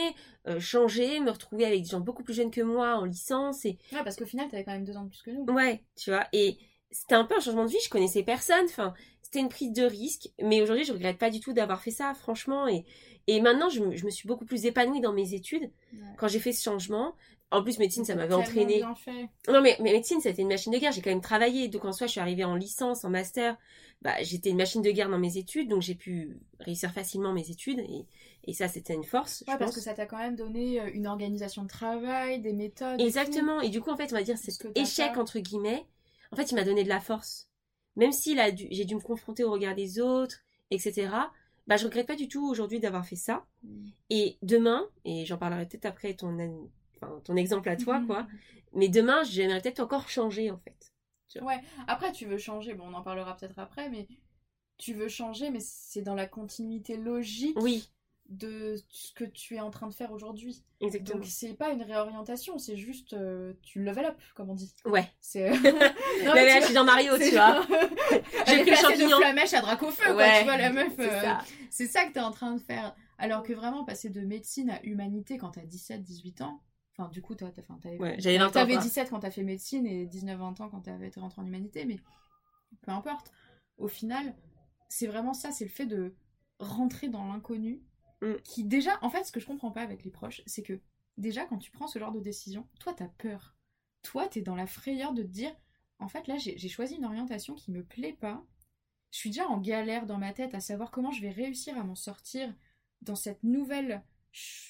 euh, 0.48 0.62
changer, 0.62 1.20
me 1.20 1.30
retrouver 1.30 1.66
avec 1.66 1.82
des 1.84 1.90
gens 1.90 2.00
beaucoup 2.00 2.24
plus 2.24 2.34
jeunes 2.34 2.52
que 2.52 2.62
moi 2.62 2.96
en 2.96 3.04
licence. 3.04 3.66
Et 3.66 3.78
Ouais, 3.92 4.04
parce 4.04 4.16
qu'au 4.16 4.26
final, 4.26 4.48
t'avais 4.50 4.64
quand 4.64 4.72
même 4.72 4.86
deux 4.86 4.96
ans 4.96 5.04
de 5.04 5.10
plus 5.10 5.22
que 5.24 5.32
nous. 5.32 5.44
Ouais, 5.54 5.84
tu 5.98 6.10
vois. 6.12 6.26
Et 6.32 6.58
c'était 6.90 7.16
un 7.16 7.26
peu 7.26 7.36
un 7.36 7.42
changement 7.42 7.66
de 7.66 7.70
vie. 7.70 7.78
Je 7.84 7.90
connaissais 7.90 8.24
personne. 8.24 8.64
Enfin, 8.66 8.94
c'était 9.22 9.40
une 9.40 9.50
prise 9.50 9.74
de 9.74 9.84
risque. 9.84 10.30
Mais 10.42 10.62
aujourd'hui, 10.62 10.86
je 10.86 10.94
regrette 10.94 11.18
pas 11.18 11.30
du 11.30 11.42
tout 11.42 11.52
d'avoir 11.52 11.82
fait 11.82 11.92
ça, 11.92 12.14
franchement. 12.14 12.68
Et, 12.70 12.86
et 13.28 13.42
maintenant, 13.42 13.68
je, 13.70 13.82
me- 13.82 13.96
je 13.96 14.06
me 14.06 14.10
suis 14.10 14.28
beaucoup 14.28 14.46
plus 14.46 14.66
épanouie 14.66 15.02
dans 15.02 15.12
mes 15.14 15.34
études 15.34 15.70
Ouais. 15.94 16.00
quand 16.18 16.28
j'ai 16.30 16.40
fait 16.40 16.54
ce 16.54 16.64
changement. 16.64 17.14
En 17.54 17.64
plus, 17.64 17.78
médecine, 17.78 18.04
ça 18.04 18.16
m'avait 18.16 18.34
entraîné. 18.34 18.82
Non, 19.48 19.62
mais, 19.62 19.78
mais 19.80 19.94
médecine, 19.94 20.20
c'était 20.20 20.42
une 20.42 20.48
machine 20.48 20.74
de 20.74 20.80
guerre. 20.80 20.92
J'ai 20.92 21.02
quand 21.02 21.12
même 21.12 21.22
travaillé. 21.22 21.68
Donc, 21.68 21.86
en 21.86 21.92
soi, 21.94 22.08
je 22.08 22.12
suis 22.14 22.20
arrivée 22.20 22.44
en 22.44 22.56
licence, 22.56 23.06
en 23.06 23.10
master. 23.10 23.58
Bah, 24.02 24.16
j'étais 24.22 24.50
une 24.50 24.58
machine 24.58 24.82
de 24.82 24.90
guerre 24.92 25.10
dans 25.10 25.20
mes 25.20 25.38
études. 25.38 25.70
Donc, 25.70 25.82
j'ai 25.84 25.96
pu 25.96 26.40
réussir 26.60 26.92
facilement 26.92 27.32
mes 27.32 27.50
études. 27.52 27.80
Et, 27.80 28.06
et 28.46 28.54
ça, 28.54 28.68
c'était 28.68 28.96
une 28.96 29.04
force, 29.04 29.44
Ouais, 29.48 29.54
je 29.54 29.60
parce 29.60 29.70
pense. 29.72 29.76
que 29.76 29.82
ça 29.82 29.94
t'a 29.94 30.06
quand 30.08 30.18
même 30.18 30.36
donné 30.36 30.82
euh, 30.82 30.90
une 30.94 31.08
organisation 31.08 31.64
de 31.64 31.68
travail, 31.68 32.42
des 32.42 32.54
méthodes. 32.54 33.00
Exactement. 33.00 33.62
Et 33.62 33.70
du 33.70 33.82
coup, 33.82 33.92
en 33.92 33.98
fait, 33.98 34.12
on 34.12 34.16
va 34.16 34.24
dire 34.24 34.38
cet 34.38 34.68
échec, 34.76 35.16
entre 35.18 35.40
guillemets, 35.40 35.86
en 36.32 36.36
fait, 36.36 36.52
il 36.52 36.56
m'a 36.56 36.64
donné 36.64 36.84
de 36.84 36.90
la 36.90 37.00
force. 37.00 37.50
Même 37.96 38.12
si 38.12 38.36
j'ai 38.72 38.86
dû 38.86 38.96
me 38.96 39.00
confronter 39.00 39.44
au 39.44 39.52
regard 39.52 39.76
des 39.76 40.00
autres, 40.00 40.40
etc., 40.72 41.08
bah, 41.68 41.78
je 41.78 41.86
regrette 41.86 42.08
pas 42.08 42.16
du 42.16 42.28
tout 42.28 42.46
aujourd'hui 42.46 42.80
d'avoir 42.80 43.06
fait 43.06 43.16
ça. 43.16 43.46
Mm. 43.64 43.86
Et 44.10 44.38
demain, 44.42 44.84
et 45.06 45.26
j'en 45.26 45.38
parlerai 45.38 45.68
peut-être 45.68 45.86
après 45.86 46.14
ton, 46.16 46.36
enfin, 47.04 47.22
ton 47.24 47.36
exemple 47.36 47.70
à 47.70 47.76
toi, 47.76 48.00
Mhm. 48.00 48.08
quoi, 48.08 48.28
mais 48.74 48.90
demain, 48.90 49.24
j'aimerais 49.24 49.62
peut-être 49.62 49.80
encore 49.80 50.10
changer, 50.10 50.52
en 50.52 50.58
fait. 50.58 50.92
Après, 51.88 52.12
tu 52.12 52.26
veux 52.26 52.38
changer, 52.38 52.74
bon, 52.74 52.86
on 52.90 52.94
en 52.94 53.02
parlera 53.02 53.36
peut-être 53.36 53.58
après, 53.60 53.90
mais 53.90 54.08
tu 54.78 54.94
veux 54.94 55.08
changer, 55.08 55.50
mais 55.50 55.60
c'est 55.62 56.02
dans 56.02 56.16
la 56.16 56.28
continuité 56.28 56.96
logique 56.98 57.58
Oui, 57.60 57.90
de 58.30 58.76
ce 58.90 59.12
que 59.14 59.24
tu 59.24 59.56
es 59.56 59.60
en 59.60 59.70
train 59.72 59.88
de 59.88 59.94
faire 59.94 60.12
aujourd'hui. 60.12 60.64
exactement. 60.80 61.20
Donc, 61.20 61.28
c'est 61.28 61.54
pas 61.56 61.72
une 61.72 61.82
réorientation, 61.82 62.58
c'est 62.58 62.78
juste 62.78 63.14
euh, 63.14 63.54
tu 63.64 63.84
level 63.84 64.06
up, 64.06 64.18
comme 64.36 64.50
on 64.50 64.56
dit. 64.56 64.74
Ouais. 64.86 65.08
C'est. 65.22 65.50
Là, 66.24 66.46
là, 66.46 66.60
je 66.60 66.66
suis 66.66 66.74
dans 66.74 66.86
Mario, 66.86 67.18
tu 67.18 67.32
vois. 67.32 67.66
J'ai 68.48 68.62
pris 68.62 68.70
le 68.72 68.76
champignon. 68.76 69.18
de 69.18 69.24
Flamèche 69.24 69.54
à 69.54 69.62
Dracofeu, 69.62 70.04
quoi, 70.06 70.16
Ouais, 70.16 70.40
tu 70.40 70.44
vois, 70.46 70.58
la 70.58 70.72
meuf. 70.72 70.94
C'est 70.96 71.12
euh, 71.12 71.22
ça. 71.22 71.88
Ça 71.88 72.06
que 72.06 72.14
t'es 72.14 72.20
en 72.20 72.32
train 72.32 72.54
de 72.54 72.62
faire. 72.62 72.96
Alors 73.18 73.44
que 73.44 73.54
vraiment, 73.54 73.84
passer 73.86 74.10
de 74.10 74.22
médecine 74.22 74.70
à 74.70 74.84
humanité 74.84 75.38
quand 75.38 75.52
t'as 75.52 75.62
17-18 75.66 76.44
ans, 76.44 76.62
enfin, 76.98 77.10
du 77.10 77.22
coup, 77.22 77.36
toi, 77.36 77.52
t'avais 77.52 77.98
Ouais, 77.98 78.16
j'avais 78.20 78.38
20 78.38 78.48
ans, 78.48 78.52
t'avais 78.52 78.74
quoi. 78.74 78.82
17 78.82 79.10
quand 79.10 79.20
t'as 79.20 79.32
fait 79.32 79.44
médecine 79.44 79.86
et 79.86 80.06
19-20 80.06 80.62
ans 80.62 80.70
quand 80.70 80.82
t'avais 80.82 81.08
été 81.08 81.20
rentré 81.20 81.42
en 81.42 81.46
humanité, 81.46 81.86
mais 81.86 82.00
peu 82.82 82.92
importe. 82.92 83.32
Au 83.78 83.88
final, 83.88 84.36
c'est 84.90 85.08
vraiment 85.08 85.34
ça, 85.34 85.52
c'est 85.52 85.66
le 85.66 85.72
fait 85.72 85.86
de 85.86 86.16
rentrer 86.60 87.10
dans 87.10 87.28
l'inconnu 87.28 87.82
Mm. 88.24 88.36
qui, 88.44 88.64
déjà, 88.64 88.98
en 89.02 89.10
fait, 89.10 89.26
ce 89.26 89.32
que 89.32 89.40
je 89.40 89.46
comprends 89.46 89.72
pas 89.72 89.82
avec 89.82 90.04
les 90.04 90.12
proches, 90.12 90.42
c'est 90.46 90.64
que 90.64 90.80
déjà, 91.18 91.46
quand 91.46 91.58
tu 91.58 91.72
prends 91.72 91.88
ce 91.88 92.00
genre 92.00 92.12
de 92.12 92.20
décision, 92.20 92.68
toi, 92.80 92.94
t'as 92.94 93.08
peur. 93.08 93.56
Toi, 94.02 94.28
t'es 94.28 94.42
dans 94.42 94.56
la 94.56 94.68
frayeur 94.68 95.14
de 95.14 95.24
te 95.24 95.28
dire, 95.28 95.54
en 96.00 96.08
fait, 96.08 96.28
là, 96.28 96.38
j'ai 96.38 96.70
choisi 96.70 96.96
une 96.96 97.06
orientation 97.06 97.54
qui 97.54 97.72
me 97.72 97.84
plaît 97.84 98.18
pas. 98.20 98.46
Je 99.12 99.20
suis 99.20 99.30
déjà 99.30 99.48
en 99.48 99.60
galère 99.60 100.06
dans 100.06 100.18
ma 100.18 100.34
tête 100.34 100.56
à 100.56 100.60
savoir 100.60 100.90
comment 100.92 101.12
je 101.12 101.22
vais 101.22 101.30
réussir 101.30 101.78
à 101.78 101.84
m'en 101.84 101.96
sortir 101.96 102.54
dans 103.02 103.16
cette 103.16 103.44
nouvelle, 103.44 104.04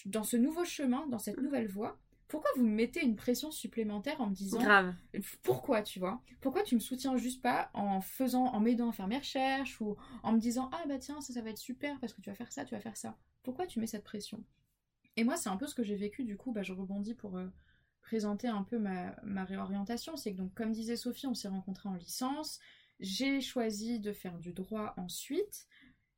dans 0.05 0.23
ce 0.23 0.35
nouveau 0.35 0.65
chemin, 0.65 1.07
dans 1.07 1.19
cette 1.19 1.39
nouvelle 1.39 1.67
voie. 1.67 1.99
Pourquoi 2.33 2.49
vous 2.55 2.63
me 2.63 2.73
mettez 2.73 3.05
une 3.05 3.15
pression 3.15 3.51
supplémentaire 3.51 4.19
en 4.19 4.25
me 4.25 4.33
disant 4.33 4.57
Grave. 4.59 4.95
pourquoi 5.43 5.83
tu 5.83 5.99
vois? 5.99 6.19
Pourquoi 6.41 6.63
tu 6.63 6.73
me 6.73 6.79
soutiens 6.79 7.15
juste 7.15 7.43
pas 7.43 7.69
en 7.75 8.01
faisant, 8.01 8.45
en 8.45 8.59
m'aidant 8.59 8.89
à 8.89 8.91
faire 8.91 9.05
mes 9.05 9.19
recherches 9.19 9.79
ou 9.81 9.97
en 10.23 10.31
me 10.31 10.39
disant 10.39 10.67
ah 10.73 10.81
bah 10.87 10.97
tiens 10.97 11.21
ça 11.21 11.31
ça 11.31 11.43
va 11.43 11.51
être 11.51 11.59
super 11.59 11.99
parce 11.99 12.11
que 12.11 12.21
tu 12.21 12.31
vas 12.31 12.35
faire 12.35 12.51
ça, 12.51 12.65
tu 12.65 12.73
vas 12.73 12.81
faire 12.81 12.97
ça? 12.97 13.19
Pourquoi 13.43 13.67
tu 13.67 13.79
mets 13.79 13.85
cette 13.85 14.03
pression? 14.03 14.43
Et 15.15 15.23
moi 15.23 15.37
c'est 15.37 15.49
un 15.49 15.57
peu 15.57 15.67
ce 15.67 15.75
que 15.75 15.83
j'ai 15.83 15.95
vécu 15.95 16.23
du 16.23 16.35
coup. 16.35 16.51
Bah 16.51 16.63
je 16.63 16.73
rebondis 16.73 17.13
pour 17.13 17.37
euh, 17.37 17.45
présenter 18.01 18.47
un 18.47 18.63
peu 18.63 18.79
ma, 18.79 19.15
ma 19.21 19.45
réorientation. 19.45 20.17
C'est 20.17 20.31
que 20.31 20.37
donc 20.37 20.55
comme 20.55 20.71
disait 20.71 20.95
Sophie, 20.95 21.27
on 21.27 21.35
s'est 21.35 21.49
rencontrés 21.49 21.89
en 21.89 21.93
licence. 21.93 22.59
J'ai 22.99 23.41
choisi 23.41 23.99
de 23.99 24.11
faire 24.11 24.39
du 24.39 24.53
droit 24.53 24.95
ensuite. 24.97 25.67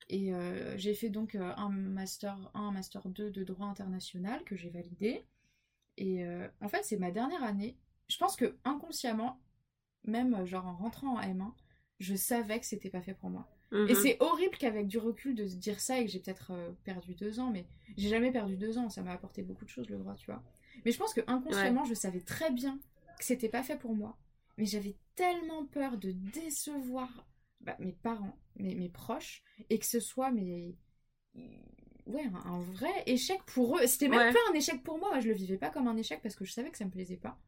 Et 0.08 0.34
euh, 0.34 0.78
j'ai 0.78 0.94
fait 0.94 1.10
donc 1.10 1.36
euh, 1.36 1.51
un 1.58 1.68
master 1.68 2.38
1, 2.54 2.62
un 2.62 2.72
master 2.72 3.10
2 3.10 3.32
de 3.32 3.44
droit 3.44 3.68
international 3.68 4.46
que 4.46 4.56
j'ai 4.56 4.70
validé. 4.70 5.25
Et 5.98 6.24
euh, 6.25 6.48
en 6.62 6.68
fait, 6.70 6.84
c'est 6.84 6.98
ma 6.98 7.12
dernière 7.12 7.44
année. 7.44 7.78
Je 8.08 8.18
pense 8.18 8.36
que 8.36 8.56
inconsciemment, 8.64 9.40
même 10.04 10.34
euh, 10.36 10.46
genre 10.46 10.68
en 10.68 10.75
rentrant 10.75 11.16
en 11.18 11.22
M1, 11.22 11.54
je 12.00 12.16
savais 12.16 12.60
que 12.60 12.66
c'était 12.66 12.90
pas 12.90 13.02
fait 13.02 13.14
pour 13.14 13.30
moi. 13.30 13.48
Et 13.88 13.94
Mhm. 13.94 13.96
c'est 13.96 14.18
horrible 14.22 14.58
qu'avec 14.58 14.88
du 14.88 14.98
recul 14.98 15.36
de 15.36 15.48
se 15.48 15.56
dire 15.56 15.80
ça 15.80 16.00
et 16.00 16.06
que 16.06 16.12
j'ai 16.12 16.20
peut-être 16.20 16.52
euh, 16.52 16.72
perdu 16.84 17.16
deux 17.16 17.40
ans, 17.40 17.52
mais 17.52 17.66
j'ai 17.98 18.10
jamais 18.10 18.32
perdu 18.32 18.58
deux 18.58 18.78
ans, 18.78 18.90
ça 18.90 19.02
m'a 19.02 19.12
apporté 19.14 19.44
beaucoup 19.44 19.66
de 19.66 19.70
choses 19.70 19.90
le 19.90 19.98
droit, 19.98 20.16
tu 20.16 20.25
vois. 20.28 20.44
Mais 20.86 20.92
je 20.92 20.98
pense 20.98 21.14
que 21.14 21.22
inconsciemment, 21.28 21.86
je 21.86 21.94
savais 21.94 22.22
très 22.22 22.52
bien 22.52 22.80
que 23.20 23.25
c'était 23.25 23.50
pas 23.50 23.64
fait 23.64 23.78
pour 23.78 23.96
moi. 23.96 24.18
Mais 24.58 24.66
j'avais 24.66 24.96
tellement 25.16 25.66
peur 25.66 25.98
de 25.98 26.12
décevoir 26.12 27.28
bah, 27.62 27.75
mes 27.80 27.94
parents, 27.94 28.38
mes, 28.58 28.75
mes 28.75 28.90
proches, 28.90 29.44
et 29.70 29.80
que 29.80 29.86
ce 29.86 30.00
soit 30.00 30.32
mes. 30.32 30.78
Ouais, 32.08 32.24
un, 32.26 32.50
un 32.52 32.60
vrai 32.62 33.04
échec 33.08 33.42
pour 33.46 33.78
eux. 33.80 33.88
C'était 33.88 34.08
même 34.10 34.20
Ouais. 34.20 34.34
pas 34.34 34.40
un 34.52 34.54
échec 34.54 34.84
pour 34.84 35.00
moi, 35.00 35.20
je 35.20 35.28
le 35.28 35.34
vivais 35.34 35.58
pas 35.58 35.70
comme 35.72 35.88
un 35.88 35.98
échec 35.98 36.22
parce 36.22 36.36
que 36.36 36.46
je 36.46 36.52
savais 36.54 36.70
que 36.72 36.78
ça 36.78 36.86
me 36.86 36.92
plaisait 36.92 37.18
pas. 37.18 37.40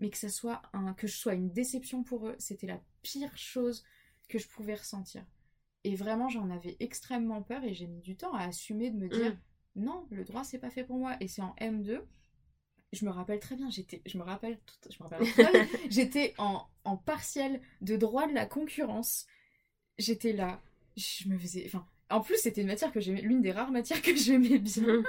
Mais 0.00 0.10
que 0.10 0.18
ça 0.18 0.28
soit 0.28 0.62
un, 0.72 0.94
que 0.94 1.06
je 1.06 1.16
sois 1.16 1.34
une 1.34 1.52
déception 1.52 2.02
pour 2.02 2.26
eux, 2.28 2.36
c'était 2.38 2.66
la 2.66 2.80
pire 3.02 3.36
chose 3.38 3.84
que 4.28 4.38
je 4.38 4.48
pouvais 4.48 4.74
ressentir. 4.74 5.24
Et 5.84 5.94
vraiment, 5.96 6.28
j'en 6.28 6.50
avais 6.50 6.76
extrêmement 6.80 7.42
peur 7.42 7.62
et 7.64 7.74
j'ai 7.74 7.86
mis 7.86 8.00
du 8.00 8.16
temps 8.16 8.34
à 8.34 8.44
assumer 8.44 8.90
de 8.90 8.96
me 8.98 9.08
dire 9.08 9.32
Mm. 9.76 9.82
non, 9.84 10.06
le 10.10 10.24
droit 10.24 10.44
c'est 10.44 10.58
pas 10.58 10.70
fait 10.70 10.84
pour 10.84 10.96
moi. 10.98 11.16
Et 11.20 11.28
c'est 11.28 11.42
en 11.42 11.54
M2. 11.58 12.04
Je 12.92 13.04
me 13.06 13.10
rappelle 13.10 13.40
très 13.40 13.56
bien, 13.56 13.70
j'étais, 13.70 14.02
je 14.06 14.18
me 14.18 14.22
rappelle, 14.22 14.58
tout- 14.66 14.90
je 14.90 15.02
me 15.02 15.08
rappelle 15.08 15.26
j'étais 15.90 16.34
en, 16.38 16.66
en 16.84 16.96
partiel 16.96 17.60
de 17.80 17.96
droit 17.96 18.26
de 18.28 18.34
la 18.34 18.46
concurrence. 18.46 19.26
J'étais 19.98 20.32
là, 20.32 20.60
je 20.96 21.28
me 21.28 21.38
faisais, 21.38 21.64
enfin, 21.66 21.86
en 22.12 22.20
plus 22.20 22.36
c'était 22.38 22.60
une 22.62 22.66
matière 22.68 22.92
que 22.92 23.00
j'aimais, 23.00 23.22
l'une 23.22 23.42
des 23.42 23.52
rares 23.52 23.70
matières 23.70 24.02
que 24.02 24.14
j'aimais 24.14 24.58
bien. 24.58 24.82
Mhm. 24.98 25.04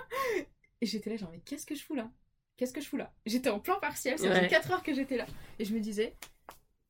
Et 0.82 0.86
j'étais 0.86 1.10
là, 1.12 1.16
genre, 1.18 1.32
mais 1.32 1.40
qu'est-ce 1.40 1.66
que 1.66 1.76
je 1.76 1.84
fous 1.84 1.96
là? 1.96 2.12
Qu'est-ce 2.58 2.74
que 2.74 2.82
je 2.82 2.88
fous 2.88 2.98
là? 2.98 3.14
J'étais 3.26 3.50
en 3.50 3.60
plein 3.60 3.80
partiel, 3.80 4.18
ça 4.20 4.28
Ouais. 4.30 4.36
faisait 4.36 4.48
4 4.48 4.72
heures 4.72 4.84
que 4.84 4.94
j'étais 4.94 5.18
là. 5.18 5.26
Et 5.60 5.66
je 5.66 5.74
me 5.74 5.80
disais, 5.80 6.16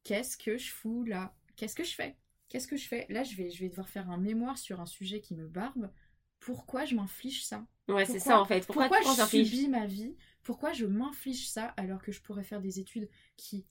qu'est-ce 0.03 0.37
que 0.37 0.57
je 0.57 0.71
fous 0.71 1.03
là? 1.03 1.33
Qu'est-ce 1.55 1.75
que 1.75 1.83
je 1.83 1.93
fais? 1.93 2.15
Qu'est-ce 2.49 2.67
que 2.67 2.75
je 2.77 2.87
fais? 2.87 3.05
Là, 3.09 3.23
je 3.23 3.35
vais, 3.35 3.49
je 3.49 3.59
vais 3.59 3.69
devoir 3.69 3.89
faire 3.89 4.09
un 4.09 4.17
mémoire 4.17 4.57
sur 4.57 4.81
un 4.81 4.85
sujet 4.85 5.21
qui 5.21 5.35
me 5.35 5.47
barbe. 5.47 5.91
Pourquoi 6.39 6.85
je 6.85 6.95
m'inflige 6.95 7.45
ça? 7.45 7.65
Ouais, 7.87 8.05
c'est 8.05 8.19
ça 8.19 8.39
en 8.39 8.45
fait. 8.45 8.65
Pourquoi, 8.65 8.87
Pourquoi, 8.89 9.15
je 9.15 9.25
subis 9.25 9.67
ma 9.69 9.85
vie? 9.85 10.15
Pourquoi 10.43 10.73
je 10.73 10.85
m'inflige 10.85 11.47
ça 11.49 11.67
alors 11.77 12.01
que 12.01 12.11
je 12.11 12.21
pourrais 12.21 12.43
faire 12.43 12.61
des 12.61 12.79
études 12.79 13.09
qui 13.37 13.65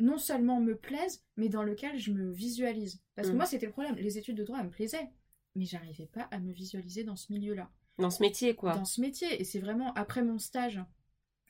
non 0.00 0.16
seulement 0.18 0.60
me 0.60 0.76
plaisent, 0.76 1.24
mais 1.36 1.48
dans 1.48 1.62
lequel 1.62 1.98
je 1.98 2.12
me 2.12 2.30
visualise? 2.30 3.02
Parce 3.14 3.28
que 3.28 3.34
Mm. 3.34 3.36
moi, 3.36 3.46
c'était 3.46 3.66
le 3.66 3.72
problème. 3.72 3.96
Les 3.96 4.16
études 4.18 4.36
de 4.36 4.44
droit, 4.44 4.58
elles 4.58 4.66
me 4.66 4.70
plaisaient, 4.70 5.10
mais 5.58 5.66
j'arrivais 5.66 6.06
pas 6.06 6.22
à 6.30 6.38
me 6.38 6.52
visualiser 6.52 7.04
dans 7.04 7.16
ce 7.16 7.32
milieu-là, 7.32 7.70
Dans 7.98 8.10
ce 8.10 8.22
métier, 8.22 8.54
quoi. 8.54 8.72
dans 8.74 8.84
ce 8.86 9.00
métier. 9.00 9.40
Et 9.40 9.44
c'est 9.44 9.58
vraiment 9.60 9.92
après 9.94 10.22
mon 10.22 10.38
stage, 10.38 10.80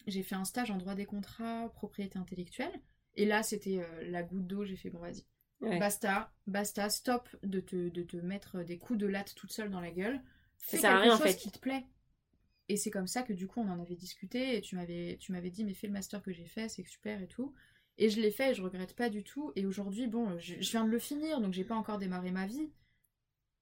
j'ai 0.07 0.23
fait 0.23 0.35
un 0.35 0.45
stage 0.45 0.71
en 0.71 0.77
droit 0.79 0.95
des 0.97 1.07
contrats, 1.07 1.71
propriété 1.75 2.19
intellectuelle. 2.19 2.73
Et 3.15 3.27
là, 3.27 3.43
c'était 3.43 3.81
euh, 3.81 4.11
la 4.11 4.23
goutte 4.23 4.47
d'eau. 4.47 4.65
J'ai 4.65 4.77
fait 4.77 4.91
bon, 4.91 4.99
vas-y, 5.01 5.25
Ouais. 5.61 5.79
basta, 5.79 6.33
basta, 6.47 6.89
stop 6.89 7.29
de 7.43 7.61
te, 7.61 7.89
de 7.89 8.03
te 8.03 8.17
mettre 8.17 8.63
des 8.63 8.79
coups 8.79 8.99
de 8.99 9.07
latte 9.07 9.35
toute 9.35 9.53
seule 9.53 9.71
dans 9.71 9.81
la 9.81 9.91
gueule. 9.91 10.21
Fais 10.59 10.79
à 10.79 10.81
quelque 10.93 11.03
rien, 11.03 11.15
en 11.15 11.19
chose 11.19 11.27
fait. 11.27 11.37
qui 11.37 11.51
te 11.51 11.59
plaît. 11.59 11.85
Et 12.69 12.77
c'est 12.77 12.91
comme 12.91 13.07
ça 13.07 13.23
que 13.23 13.33
du 13.33 13.47
coup 13.49 13.61
on 13.61 13.69
en 13.71 13.81
avait 13.81 13.97
discuté 13.97 14.57
et 14.57 14.61
tu 14.61 14.77
m'avais 14.77 15.17
tu 15.19 15.33
m'avais 15.33 15.51
dit 15.51 15.65
mais 15.65 15.73
fais 15.73 15.87
le 15.87 15.93
master 15.95 16.23
que 16.23 16.33
j'ai 16.33 16.45
fait, 16.47 16.69
c'est 16.69 16.87
super 16.87 17.21
et 17.23 17.27
tout. 17.27 17.55
Et 17.97 18.11
je 18.11 18.21
l'ai 18.21 18.31
fait 18.31 18.51
et 18.51 18.55
je 18.55 18.63
regrette 18.63 18.95
pas 18.95 19.09
du 19.09 19.25
tout. 19.25 19.53
Et 19.57 19.67
aujourd'hui, 19.67 20.07
bon, 20.07 20.39
je, 20.39 20.55
je 20.61 20.71
viens 20.71 20.85
de 20.85 20.91
le 20.91 20.99
finir, 20.99 21.41
donc 21.41 21.53
j'ai 21.55 21.65
pas 21.65 21.75
encore 21.75 21.99
démarré 21.99 22.31
ma 22.31 22.47
vie. 22.47 22.71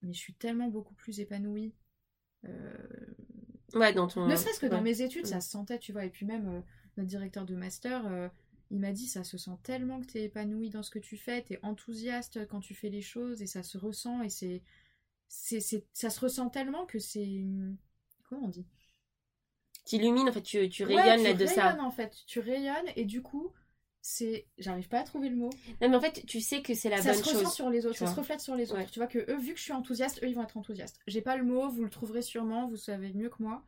Mais 0.06 0.14
je 0.14 0.20
suis 0.20 0.34
tellement 0.34 0.68
beaucoup 0.68 0.94
plus 0.94 1.20
épanouie. 1.20 1.74
Euh, 2.46 2.76
Ouais, 3.74 3.92
dans 3.92 4.06
ton. 4.08 4.22
ne 4.26 4.36
serait-ce 4.36 4.60
que 4.60 4.66
dans 4.66 4.80
ouais. 4.80 4.82
mes 4.82 5.00
études, 5.02 5.26
Mm. 5.26 5.26
ça 5.26 5.40
se 5.40 5.50
sentait, 5.50 5.78
tu 5.78 5.92
vois. 5.92 6.04
Et 6.04 6.10
puis 6.10 6.26
même 6.26 6.48
euh, 6.48 6.60
notre 6.96 7.08
directeur 7.08 7.44
de 7.46 7.54
master, 7.54 8.06
euh, 8.06 8.28
il 8.70 8.80
m'a 8.80 8.92
dit 8.92 9.06
ça 9.06 9.24
se 9.24 9.38
sent 9.38 9.56
tellement 9.62 10.00
que 10.00 10.06
t'es 10.06 10.24
épanouie 10.24 10.70
dans 10.70 10.82
ce 10.82 10.90
que 10.90 10.98
tu 10.98 11.16
fais, 11.16 11.42
t'es 11.42 11.58
enthousiaste 11.62 12.46
quand 12.48 12.60
tu 12.60 12.74
fais 12.74 12.88
les 12.90 13.00
choses 13.02 13.42
et 13.42 13.46
ça 13.46 13.62
se 13.62 13.78
ressent 13.78 14.22
et 14.22 14.28
c'est, 14.28 14.62
c'est, 15.28 15.60
c'est- 15.60 15.86
ça 15.94 16.10
se 16.10 16.20
ressent 16.20 16.50
tellement 16.50 16.86
que 16.86 16.98
c'est, 17.00 17.44
comment 18.28 18.46
on 18.46 18.48
dit? 18.48 18.66
T'illumines, 19.86 20.28
en 20.28 20.32
fait, 20.32 20.42
tu, 20.42 20.68
tu 20.68 20.84
Ouais, 20.86 21.14
rayonnes 21.14 21.22
tu 21.22 21.30
là 21.30 21.32
de 21.32 21.46
ça. 21.46 21.78
rayonnes, 21.78 21.80
en 21.80 21.90
fait, 21.90 22.14
tu 22.26 22.40
rayonnes 22.40 22.88
et 22.96 23.04
du 23.04 23.20
coup, 23.22 23.52
c'est, 24.08 24.46
j'arrive 24.56 24.88
pas 24.88 25.00
à 25.00 25.02
trouver 25.02 25.28
le 25.28 25.34
mot. 25.34 25.50
Non, 25.80 25.88
mais 25.88 25.96
en 25.96 26.00
fait, 26.00 26.24
tu 26.26 26.40
sais 26.40 26.62
que 26.62 26.74
c'est 26.74 26.88
la 26.88 27.02
ça 27.02 27.12
bonne 27.12 27.24
se 27.24 27.28
ressent 27.28 27.42
chose. 27.42 27.52
sur 27.54 27.70
les 27.70 27.86
autres, 27.86 27.98
ça 27.98 28.06
se 28.06 28.14
reflète 28.14 28.40
sur 28.40 28.54
les 28.54 28.70
autres. 28.70 28.80
Ouais. 28.80 28.86
Tu 28.86 29.00
vois 29.00 29.08
que 29.08 29.18
eux, 29.30 29.36
vu 29.36 29.52
que 29.52 29.58
je 29.58 29.64
suis 29.64 29.72
enthousiaste, 29.72 30.22
eux 30.22 30.28
ils 30.28 30.34
vont 30.36 30.44
être 30.44 30.56
enthousiastes. 30.56 31.00
J'ai 31.08 31.22
pas 31.22 31.36
le 31.36 31.42
mot, 31.42 31.68
vous 31.68 31.82
le 31.82 31.90
trouverez 31.90 32.22
sûrement, 32.22 32.68
vous 32.68 32.76
savez 32.76 33.12
mieux 33.12 33.28
que 33.30 33.42
moi. 33.42 33.64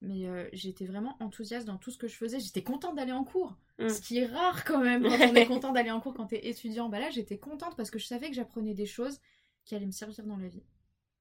Mais 0.00 0.26
euh, 0.26 0.48
j'étais 0.54 0.86
vraiment 0.86 1.16
enthousiaste 1.20 1.66
dans 1.66 1.76
tout 1.76 1.90
ce 1.90 1.98
que 1.98 2.08
je 2.08 2.16
faisais. 2.16 2.40
J'étais 2.40 2.62
contente 2.62 2.96
d'aller 2.96 3.12
en 3.12 3.22
cours. 3.22 3.54
Mm. 3.78 3.88
Ce 3.90 4.00
qui 4.00 4.16
est 4.18 4.26
rare 4.26 4.64
quand 4.64 4.80
même 4.80 5.02
quand 5.02 5.30
on 5.30 5.34
est 5.34 5.46
content 5.46 5.72
d'aller 5.72 5.90
en 5.90 6.00
cours 6.00 6.14
quand 6.14 6.26
t'es 6.26 6.48
étudiant. 6.48 6.88
Bah 6.88 6.98
là, 6.98 7.10
j'étais 7.10 7.36
contente 7.38 7.76
parce 7.76 7.90
que 7.90 7.98
je 7.98 8.06
savais 8.06 8.28
que 8.30 8.34
j'apprenais 8.34 8.72
des 8.74 8.86
choses 8.86 9.20
qui 9.66 9.74
allaient 9.74 9.84
me 9.86 9.90
servir 9.92 10.24
dans 10.24 10.38
la 10.38 10.48
vie. 10.48 10.64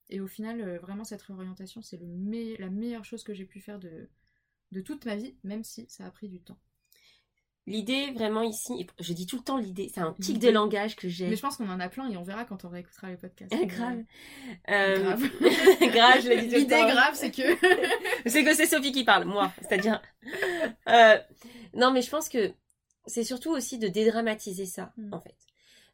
Et 0.10 0.22
au 0.22 0.28
final, 0.28 0.62
euh, 0.62 0.80
vraiment, 0.80 1.04
cette 1.04 1.22
réorientation, 1.24 1.82
c'est 1.82 1.98
le 1.98 2.08
me- 2.08 2.58
la 2.58 2.70
meilleure 2.70 3.04
chose 3.06 3.24
que 3.24 3.34
j'ai 3.34 3.46
pu 3.46 3.60
faire 3.60 3.80
de, 3.80 4.08
de 4.72 4.82
toute 4.82 5.04
ma 5.06 5.16
vie, 5.18 5.36
même 5.44 5.64
si 5.66 5.86
ça 5.90 6.06
a 6.06 6.10
pris 6.12 6.30
du 6.30 6.40
temps. 6.40 6.58
L'idée, 7.68 8.12
vraiment, 8.12 8.42
ici, 8.42 8.88
je 9.00 9.14
dis 9.14 9.28
tout 9.28 9.38
le 9.38 9.44
temps 9.44 9.58
l'idée, 9.58 9.90
c'est 9.94 10.02
un 10.02 10.14
tic 10.20 10.40
de 10.40 10.50
langage 10.50 10.96
que 10.96 11.08
j'ai. 11.08 11.28
Mais 11.28 11.36
je 11.36 11.42
pense 11.42 11.58
qu'on 11.58 11.70
en 11.70 11.80
a 11.80 11.90
plein 11.90 12.10
et 12.10 12.18
on 12.18 12.24
verra 12.24 12.44
quand 12.44 12.66
on 12.66 12.70
réécoutera 12.70 13.10
les 13.10 13.18
podcasts. 13.18 13.54
Ah, 13.56 13.66
grave. 13.66 14.04
Euh, 14.70 15.04
Grave. 15.04 15.22
grave, 15.94 16.22
je 16.24 16.30
l'ai 16.30 16.42
dit 16.48 16.56
L'idée 16.56 16.82
grave, 16.82 17.14
c'est 17.14 17.30
que. 17.32 17.44
c'est 18.26 18.44
que 18.44 18.56
c'est 18.56 18.66
Sophie 18.66 18.92
qui 18.92 19.04
parle, 19.04 19.26
moi. 19.26 19.52
C'est-à-dire. 19.62 20.02
Euh, 20.90 21.18
non, 21.76 21.92
mais 21.92 22.02
je 22.02 22.10
pense 22.10 22.30
que 22.30 22.52
c'est 23.06 23.24
surtout 23.24 23.52
aussi 23.52 23.78
de 23.78 23.88
dédramatiser 23.88 24.66
ça, 24.66 24.92
Mm. 24.98 25.14
en 25.14 25.20
fait. 25.20 25.38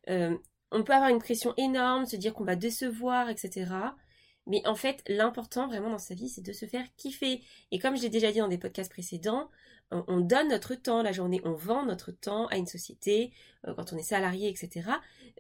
Euh, 0.10 0.38
on 0.72 0.84
peut 0.84 0.94
avoir 0.94 1.10
une 1.10 1.20
pression 1.20 1.54
énorme, 1.58 2.06
se 2.06 2.16
dire 2.16 2.34
qu'on 2.34 2.46
va 2.46 2.56
décevoir, 2.56 3.30
etc. 3.30 3.66
Mais 4.46 4.66
en 4.66 4.76
fait, 4.76 5.04
l'important 5.08 5.68
vraiment 5.68 5.90
dans 5.90 5.98
sa 5.98 6.14
vie, 6.14 6.30
c'est 6.30 6.42
de 6.42 6.54
se 6.54 6.66
faire 6.66 6.86
kiffer. 6.96 7.44
Et 7.72 7.80
comme 7.80 7.98
je 7.98 8.04
l'ai 8.04 8.10
déjà 8.10 8.32
dit 8.32 8.40
dans 8.40 8.48
des 8.48 8.58
podcasts 8.58 8.92
précédents, 8.92 9.50
on, 9.92 10.04
on 10.08 10.20
donne 10.20 10.50
notre 10.50 10.76
temps 10.76 11.02
la 11.02 11.12
journée, 11.12 11.42
on 11.44 11.54
vend 11.54 11.86
notre 11.86 12.12
temps 12.12 12.48
à 12.48 12.58
une 12.58 12.66
société, 12.68 13.32
euh, 13.68 13.74
quand 13.74 13.94
on 13.94 13.98
est 13.98 14.04
salarié, 14.04 14.50
etc. 14.50 14.90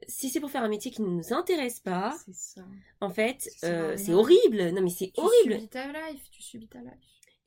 Si 0.07 0.29
c'est 0.29 0.39
pour 0.39 0.51
faire 0.51 0.63
un 0.63 0.69
métier 0.69 0.91
qui 0.91 1.01
ne 1.01 1.07
nous 1.07 1.33
intéresse 1.33 1.79
pas, 1.79 2.15
ça. 2.31 2.61
en 3.01 3.09
fait, 3.09 3.49
euh, 3.63 3.95
c'est 3.97 4.13
horrible. 4.13 4.71
Non, 4.71 4.81
mais 4.81 4.89
c'est 4.89 5.11
Tu 5.13 5.19
horrible. 5.21 5.55
subis 5.55 5.67
ta 5.69 5.87
life, 5.87 6.29
tu 6.31 6.41
subis 6.41 6.67
ta 6.67 6.79
life. 6.79 6.93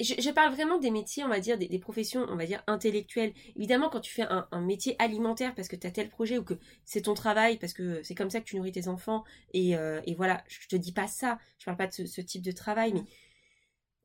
Je, 0.00 0.14
je 0.18 0.30
parle 0.30 0.54
vraiment 0.54 0.78
des 0.78 0.90
métiers, 0.90 1.24
on 1.24 1.28
va 1.28 1.40
dire, 1.40 1.58
des, 1.58 1.68
des 1.68 1.78
professions, 1.78 2.24
on 2.30 2.36
va 2.36 2.46
dire, 2.46 2.62
intellectuelles. 2.66 3.34
Évidemment, 3.54 3.90
quand 3.90 4.00
tu 4.00 4.10
fais 4.10 4.22
un, 4.22 4.48
un 4.50 4.60
métier 4.62 4.96
alimentaire 4.98 5.54
parce 5.54 5.68
que 5.68 5.76
tu 5.76 5.86
as 5.86 5.90
tel 5.90 6.08
projet 6.08 6.38
ou 6.38 6.42
que 6.42 6.54
c'est 6.86 7.02
ton 7.02 7.12
travail, 7.12 7.58
parce 7.58 7.74
que 7.74 8.02
c'est 8.02 8.14
comme 8.14 8.30
ça 8.30 8.40
que 8.40 8.46
tu 8.46 8.56
nourris 8.56 8.72
tes 8.72 8.88
enfants, 8.88 9.24
et, 9.52 9.76
euh, 9.76 10.00
et 10.06 10.14
voilà, 10.14 10.42
je 10.48 10.66
te 10.68 10.76
dis 10.76 10.92
pas 10.92 11.06
ça, 11.06 11.38
je 11.58 11.66
parle 11.66 11.76
pas 11.76 11.86
de 11.86 11.92
ce, 11.92 12.06
ce 12.06 12.22
type 12.22 12.40
de 12.42 12.50
travail, 12.52 12.94
mais 12.94 13.02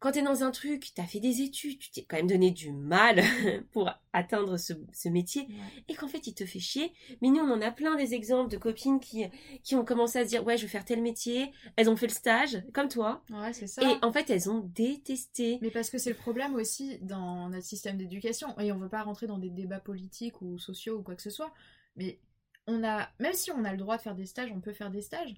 quand 0.06 0.12
tu 0.12 0.20
es 0.20 0.22
dans 0.22 0.44
un 0.44 0.52
truc, 0.52 0.92
tu 0.94 1.02
as 1.02 1.08
fait 1.08 1.20
des 1.20 1.42
études, 1.42 1.80
tu 1.80 1.90
t'es 1.90 2.04
quand 2.04 2.18
même 2.18 2.28
donné 2.28 2.52
du 2.52 2.72
mal 2.72 3.24
pour 3.72 3.90
atteindre 4.14 4.56
ce, 4.58 4.74
ce 4.94 5.10
métier, 5.10 5.48
et 5.88 5.96
qu'en 5.96 6.08
fait 6.08 6.28
il 6.28 6.36
te 6.36 6.46
fait 6.46 6.60
chier. 6.60 6.94
Mais 7.24 7.30
nous 7.30 7.40
on 7.40 7.50
en 7.52 7.60
a 7.60 7.72
plein 7.72 7.96
des 7.96 8.14
exemples 8.14 8.52
de 8.52 8.58
copines 8.58 9.00
qui, 9.00 9.26
qui 9.64 9.76
ont 9.76 9.84
commencé 9.84 10.20
à 10.20 10.24
se 10.24 10.30
dire 10.30 10.46
ouais 10.46 10.58
je 10.58 10.62
veux 10.62 10.68
faire 10.68 10.86
tel 10.86 11.02
métier, 11.02 11.52
elles 11.76 11.90
ont 11.90 11.96
fait 11.96 12.06
le 12.06 12.14
stage, 12.14 12.64
comme 12.72 12.88
toi, 12.88 13.24
Ouais, 13.32 13.52
c'est 13.52 13.66
ça. 13.66 13.82
et 13.82 13.98
en 14.04 14.12
fait 14.12 14.30
elles 14.30 14.48
ont 14.48 14.60
détesté. 14.60 15.58
Mais 15.64 15.72
parce 15.72 15.90
que 15.90 15.98
c'est 15.98 16.12
le 16.12 16.16
problème 16.16 16.54
aussi 16.54 17.00
dans 17.00 17.50
notre 17.50 17.66
système 17.66 17.98
d'éducation. 17.98 18.56
Et 18.60 18.72
on 18.72 18.78
veut 18.78 18.90
pas 18.90 19.02
rentrer 19.02 19.26
dans 19.26 19.40
des 19.40 19.50
débats 19.50 19.80
politiques 19.80 20.40
ou 20.44 20.60
sociaux 20.60 21.00
ou 21.00 21.02
quoi 21.02 21.16
que 21.16 21.24
ce 21.24 21.32
soit. 21.32 21.52
Mais 21.96 22.20
on 22.68 22.84
a, 22.84 23.10
même 23.20 23.34
si 23.34 23.50
on 23.50 23.64
a 23.66 23.72
le 23.72 23.78
droit 23.80 23.98
de 23.98 24.04
faire 24.04 24.14
des 24.16 24.28
stages, 24.28 24.52
on 24.54 24.62
peut 24.62 24.74
faire 24.74 24.92
des 24.92 25.02
stages. 25.02 25.34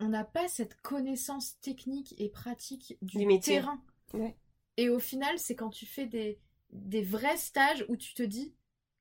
On 0.00 0.08
n'a 0.08 0.24
pas 0.24 0.48
cette 0.48 0.80
connaissance 0.80 1.58
technique 1.60 2.14
et 2.18 2.28
pratique 2.28 2.96
du, 3.02 3.26
terrain. 3.40 3.82
Ouais. 4.12 4.36
Et 4.76 4.88
au 4.88 4.98
final, 4.98 5.38
c'est 5.38 5.54
quand 5.56 5.70
tu 5.70 5.86
fais 5.86 6.06
des, 6.06 6.38
des 6.70 7.02
vrais 7.02 7.36
stages 7.36 7.84
où 7.88 7.96
tu 7.96 8.14
te 8.14 8.22
dis. 8.22 8.54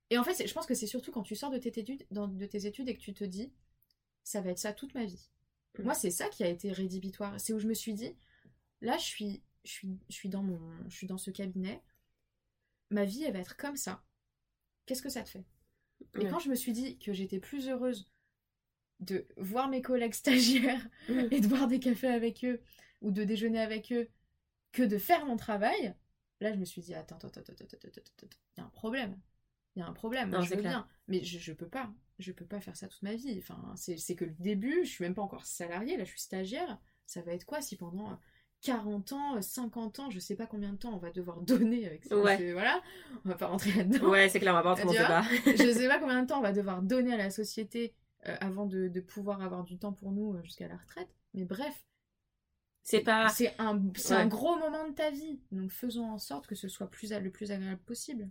Et 0.09 0.17
en 0.17 0.23
fait, 0.23 0.33
c'est- 0.33 0.47
je 0.47 0.53
pense 0.53 0.65
que 0.65 0.73
c'est 0.75 0.87
surtout 0.87 1.11
quand 1.11 1.23
tu 1.23 1.35
sors 1.35 1.49
de 1.49 1.57
tes 1.57 1.79
études, 1.79 2.05
dans- 2.11 2.27
de 2.27 2.45
tes 2.45 2.65
études 2.65 2.89
et 2.89 2.95
que 2.95 3.01
tu 3.01 3.13
te 3.13 3.23
dis, 3.23 3.51
ça 4.23 4.41
va 4.41 4.51
être 4.51 4.59
ça 4.59 4.73
toute 4.73 4.93
ma 4.93 5.05
vie. 5.05 5.29
Mm. 5.79 5.83
Moi, 5.83 5.93
c'est 5.93 6.11
ça 6.11 6.29
qui 6.29 6.43
a 6.43 6.47
été 6.47 6.71
rédhibitoire. 6.71 7.39
C'est 7.39 7.53
où 7.53 7.59
je 7.59 7.67
me 7.67 7.73
suis 7.73 7.93
dit, 7.93 8.15
là, 8.81 8.97
je 8.97 9.05
suis, 9.05 9.41
je 9.63 9.71
suis, 9.71 9.99
je 10.09 10.13
suis 10.15 10.29
dans 10.29 10.43
mon, 10.43 10.59
je 10.87 10.95
suis 10.95 11.07
dans 11.07 11.17
ce 11.17 11.31
cabinet. 11.31 11.81
Ma 12.89 13.05
vie, 13.05 13.23
elle 13.23 13.33
va 13.33 13.39
être 13.39 13.57
comme 13.57 13.77
ça. 13.77 14.03
Qu'est-ce 14.85 15.01
que 15.01 15.09
ça 15.09 15.23
te 15.23 15.29
fait? 15.29 15.45
Et 16.15 16.19
Ouais. 16.19 16.29
quand 16.29 16.39
je 16.39 16.49
me 16.49 16.55
suis 16.55 16.73
dit 16.73 16.99
que 16.99 17.13
j'étais 17.13 17.39
plus 17.39 17.69
heureuse 17.69 18.09
de 19.03 19.27
voir 19.37 19.69
mes 19.69 19.81
collègues 19.81 20.13
stagiaires 20.13 20.87
et 21.31 21.39
de 21.39 21.47
boire 21.47 21.67
des 21.67 21.79
cafés 21.79 22.07
avec 22.07 22.43
eux 22.45 22.61
ou 23.01 23.11
de 23.11 23.23
déjeuner 23.23 23.59
avec 23.59 23.91
eux 23.91 24.07
que 24.71 24.83
de 24.83 24.97
faire 24.97 25.25
mon 25.25 25.37
travail, 25.37 25.93
là 26.39 26.53
je 26.53 26.57
me 26.57 26.65
suis 26.65 26.81
dit 26.81 26.93
attends, 26.95 27.15
attends, 27.17 27.27
attends, 27.27 27.41
attends, 27.41 27.65
attends, 27.65 27.87
attends, 27.87 28.27
il 28.57 28.59
y 28.59 28.61
a 28.61 28.65
un 28.65 28.69
problème. 28.69 29.19
Il 29.75 29.79
y 29.79 29.81
a 29.81 29.87
un 29.87 29.93
problème, 29.93 30.29
non, 30.29 30.37
Moi, 30.37 30.47
je 30.47 30.53
veux 30.53 30.61
bien, 30.61 30.87
mais 31.07 31.23
je, 31.23 31.39
je 31.39 31.51
peux 31.51 31.67
pas, 31.67 31.91
je 32.19 32.31
peux 32.31 32.45
pas 32.45 32.59
faire 32.59 32.75
ça 32.75 32.87
toute 32.87 33.01
ma 33.01 33.15
vie. 33.15 33.39
Enfin, 33.39 33.73
c'est 33.75 34.15
que 34.15 34.25
le 34.25 34.35
début, 34.39 34.81
je 34.83 34.89
suis 34.89 35.03
même 35.03 35.15
pas 35.15 35.23
encore 35.23 35.45
salariée, 35.45 35.97
là 35.97 36.03
je 36.03 36.09
suis 36.11 36.21
stagiaire. 36.21 36.77
Ça 37.05 37.21
va 37.21 37.33
être 37.33 37.45
quoi 37.45 37.61
si 37.61 37.75
pendant 37.75 38.19
40 38.61 39.13
ans, 39.13 39.41
50 39.41 39.99
ans, 39.99 40.09
je 40.09 40.19
sais 40.19 40.35
pas 40.35 40.45
combien 40.45 40.71
de 40.71 40.77
temps 40.77 40.93
on 40.93 40.97
va 40.97 41.11
devoir 41.11 41.41
donner 41.41 41.85
avec 41.85 42.05
ça? 42.05 42.17
Ouais. 42.17 42.51
Voilà, 42.53 42.81
on 43.25 43.29
va 43.29 43.35
pas 43.35 43.47
rentrer 43.47 43.73
là-dedans. 43.73 44.09
Ouais, 44.09 44.29
c'est 44.29 44.39
clair, 44.39 44.53
on 44.53 44.57
va 44.57 44.63
pas 44.63 44.69
rentrer 44.69 44.85
dans 44.85 44.93
ce 44.93 44.97
débat. 44.97 45.23
je 45.45 45.71
sais 45.79 45.87
pas 45.87 45.99
combien 45.99 46.21
de 46.21 46.27
temps 46.27 46.39
on 46.39 46.43
va 46.43 46.53
devoir 46.53 46.81
donner 46.81 47.13
à 47.13 47.17
la 47.17 47.29
société 47.29 47.93
euh, 48.27 48.35
avant 48.41 48.65
de, 48.65 48.87
de 48.87 49.01
pouvoir 49.01 49.41
avoir 49.41 49.63
du 49.63 49.77
temps 49.77 49.93
pour 49.93 50.11
nous 50.11 50.33
euh, 50.35 50.43
jusqu'à 50.43 50.67
la 50.67 50.77
retraite. 50.77 51.09
Mais 51.33 51.45
bref, 51.45 51.73
C'est 52.81 52.99
pas. 53.01 53.29
c'est 53.29 53.53
un, 53.59 53.77
Ouais. 53.77 54.11
un 54.11 54.27
gros 54.27 54.57
moment 54.57 54.87
de 54.87 54.93
ta 54.93 55.09
vie. 55.09 55.39
Donc 55.51 55.71
faisons 55.71 56.05
en 56.11 56.17
sorte 56.19 56.47
que 56.47 56.55
ce 56.55 56.67
soit 56.67 56.89
plus, 56.89 57.11
le 57.11 57.31
plus 57.31 57.51
agréable 57.51 57.81
possible. 57.85 58.29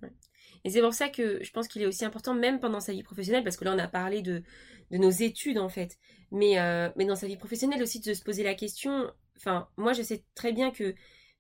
Et 0.64 0.70
c'est 0.70 0.80
pour 0.80 0.94
ça 0.94 1.08
que 1.08 1.42
je 1.42 1.50
pense 1.52 1.68
qu'il 1.68 1.82
est 1.82 1.86
aussi 1.86 2.04
important, 2.04 2.34
même 2.34 2.60
pendant 2.60 2.80
sa 2.80 2.92
vie 2.92 3.02
professionnelle, 3.02 3.44
parce 3.44 3.56
que 3.56 3.64
là 3.64 3.74
on 3.74 3.78
a 3.78 3.88
parlé 3.88 4.22
de, 4.22 4.42
de 4.90 4.98
nos 4.98 5.10
études 5.10 5.58
en 5.58 5.68
fait, 5.68 5.98
mais, 6.30 6.58
euh, 6.60 6.90
mais 6.96 7.06
dans 7.06 7.16
sa 7.16 7.26
vie 7.26 7.36
professionnelle 7.36 7.82
aussi 7.82 8.00
de 8.00 8.12
se 8.14 8.22
poser 8.22 8.42
la 8.42 8.54
question. 8.54 9.10
Enfin, 9.36 9.68
moi 9.76 9.92
je 9.94 10.02
sais 10.02 10.24
très 10.34 10.52
bien 10.52 10.70
que 10.70 10.94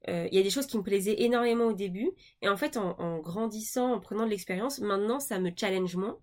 euh, 0.08 0.28
il 0.32 0.36
y 0.36 0.40
a 0.40 0.42
des 0.42 0.50
choses 0.50 0.66
qui 0.66 0.76
me 0.78 0.82
plaisaient 0.82 1.22
énormément 1.22 1.66
au 1.66 1.72
début, 1.74 2.10
et 2.40 2.48
en 2.48 2.56
fait 2.56 2.76
en, 2.76 2.98
en 2.98 3.18
grandissant, 3.20 3.92
en 3.92 4.00
prenant 4.00 4.24
de 4.24 4.30
l'expérience, 4.30 4.80
maintenant 4.80 5.20
ça 5.20 5.38
me 5.38 5.50
challenge 5.56 5.96
moins, 5.96 6.18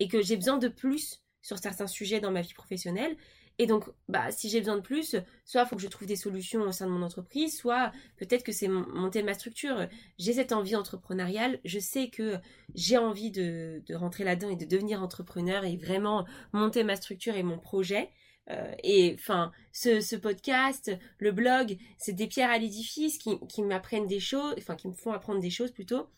et 0.00 0.08
que 0.08 0.22
j'ai 0.22 0.36
besoin 0.36 0.58
de 0.58 0.68
plus 0.68 1.22
sur 1.44 1.58
certains 1.58 1.86
sujets 1.86 2.18
dans 2.18 2.32
ma 2.32 2.40
vie 2.40 2.54
professionnelle. 2.54 3.16
Et 3.58 3.66
donc, 3.66 3.84
bah, 4.08 4.32
si 4.32 4.48
j'ai 4.48 4.58
besoin 4.58 4.76
de 4.76 4.80
plus, 4.80 5.14
soit 5.44 5.62
il 5.62 5.68
faut 5.68 5.76
que 5.76 5.82
je 5.82 5.86
trouve 5.86 6.08
des 6.08 6.16
solutions 6.16 6.62
au 6.62 6.72
sein 6.72 6.86
de 6.86 6.90
mon 6.90 7.02
entreprise, 7.02 7.56
soit 7.56 7.92
peut-être 8.16 8.42
que 8.42 8.50
c'est 8.50 8.66
mon- 8.66 8.88
monter 8.88 9.22
ma 9.22 9.34
structure. 9.34 9.86
J'ai 10.18 10.32
cette 10.32 10.50
envie 10.50 10.74
entrepreneuriale, 10.74 11.60
je 11.64 11.78
sais 11.78 12.08
que 12.08 12.38
j'ai 12.74 12.98
envie 12.98 13.30
de, 13.30 13.80
de 13.86 13.94
rentrer 13.94 14.24
là-dedans 14.24 14.50
et 14.50 14.56
de 14.56 14.64
devenir 14.64 15.00
entrepreneur 15.02 15.64
et 15.64 15.76
vraiment 15.76 16.26
monter 16.52 16.82
ma 16.82 16.96
structure 16.96 17.36
et 17.36 17.44
mon 17.44 17.58
projet. 17.58 18.10
Euh, 18.50 18.74
et 18.82 19.14
enfin, 19.14 19.52
ce, 19.72 20.00
ce 20.00 20.16
podcast, 20.16 20.90
le 21.18 21.30
blog, 21.30 21.78
c'est 21.96 22.12
des 22.12 22.26
pierres 22.26 22.50
à 22.50 22.58
l'édifice 22.58 23.18
qui, 23.18 23.38
qui 23.48 23.62
m'apprennent 23.62 24.08
des 24.08 24.20
choses, 24.20 24.54
enfin 24.58 24.74
qui 24.74 24.88
me 24.88 24.94
font 24.94 25.12
apprendre 25.12 25.40
des 25.40 25.50
choses 25.50 25.70
plutôt, 25.70 26.08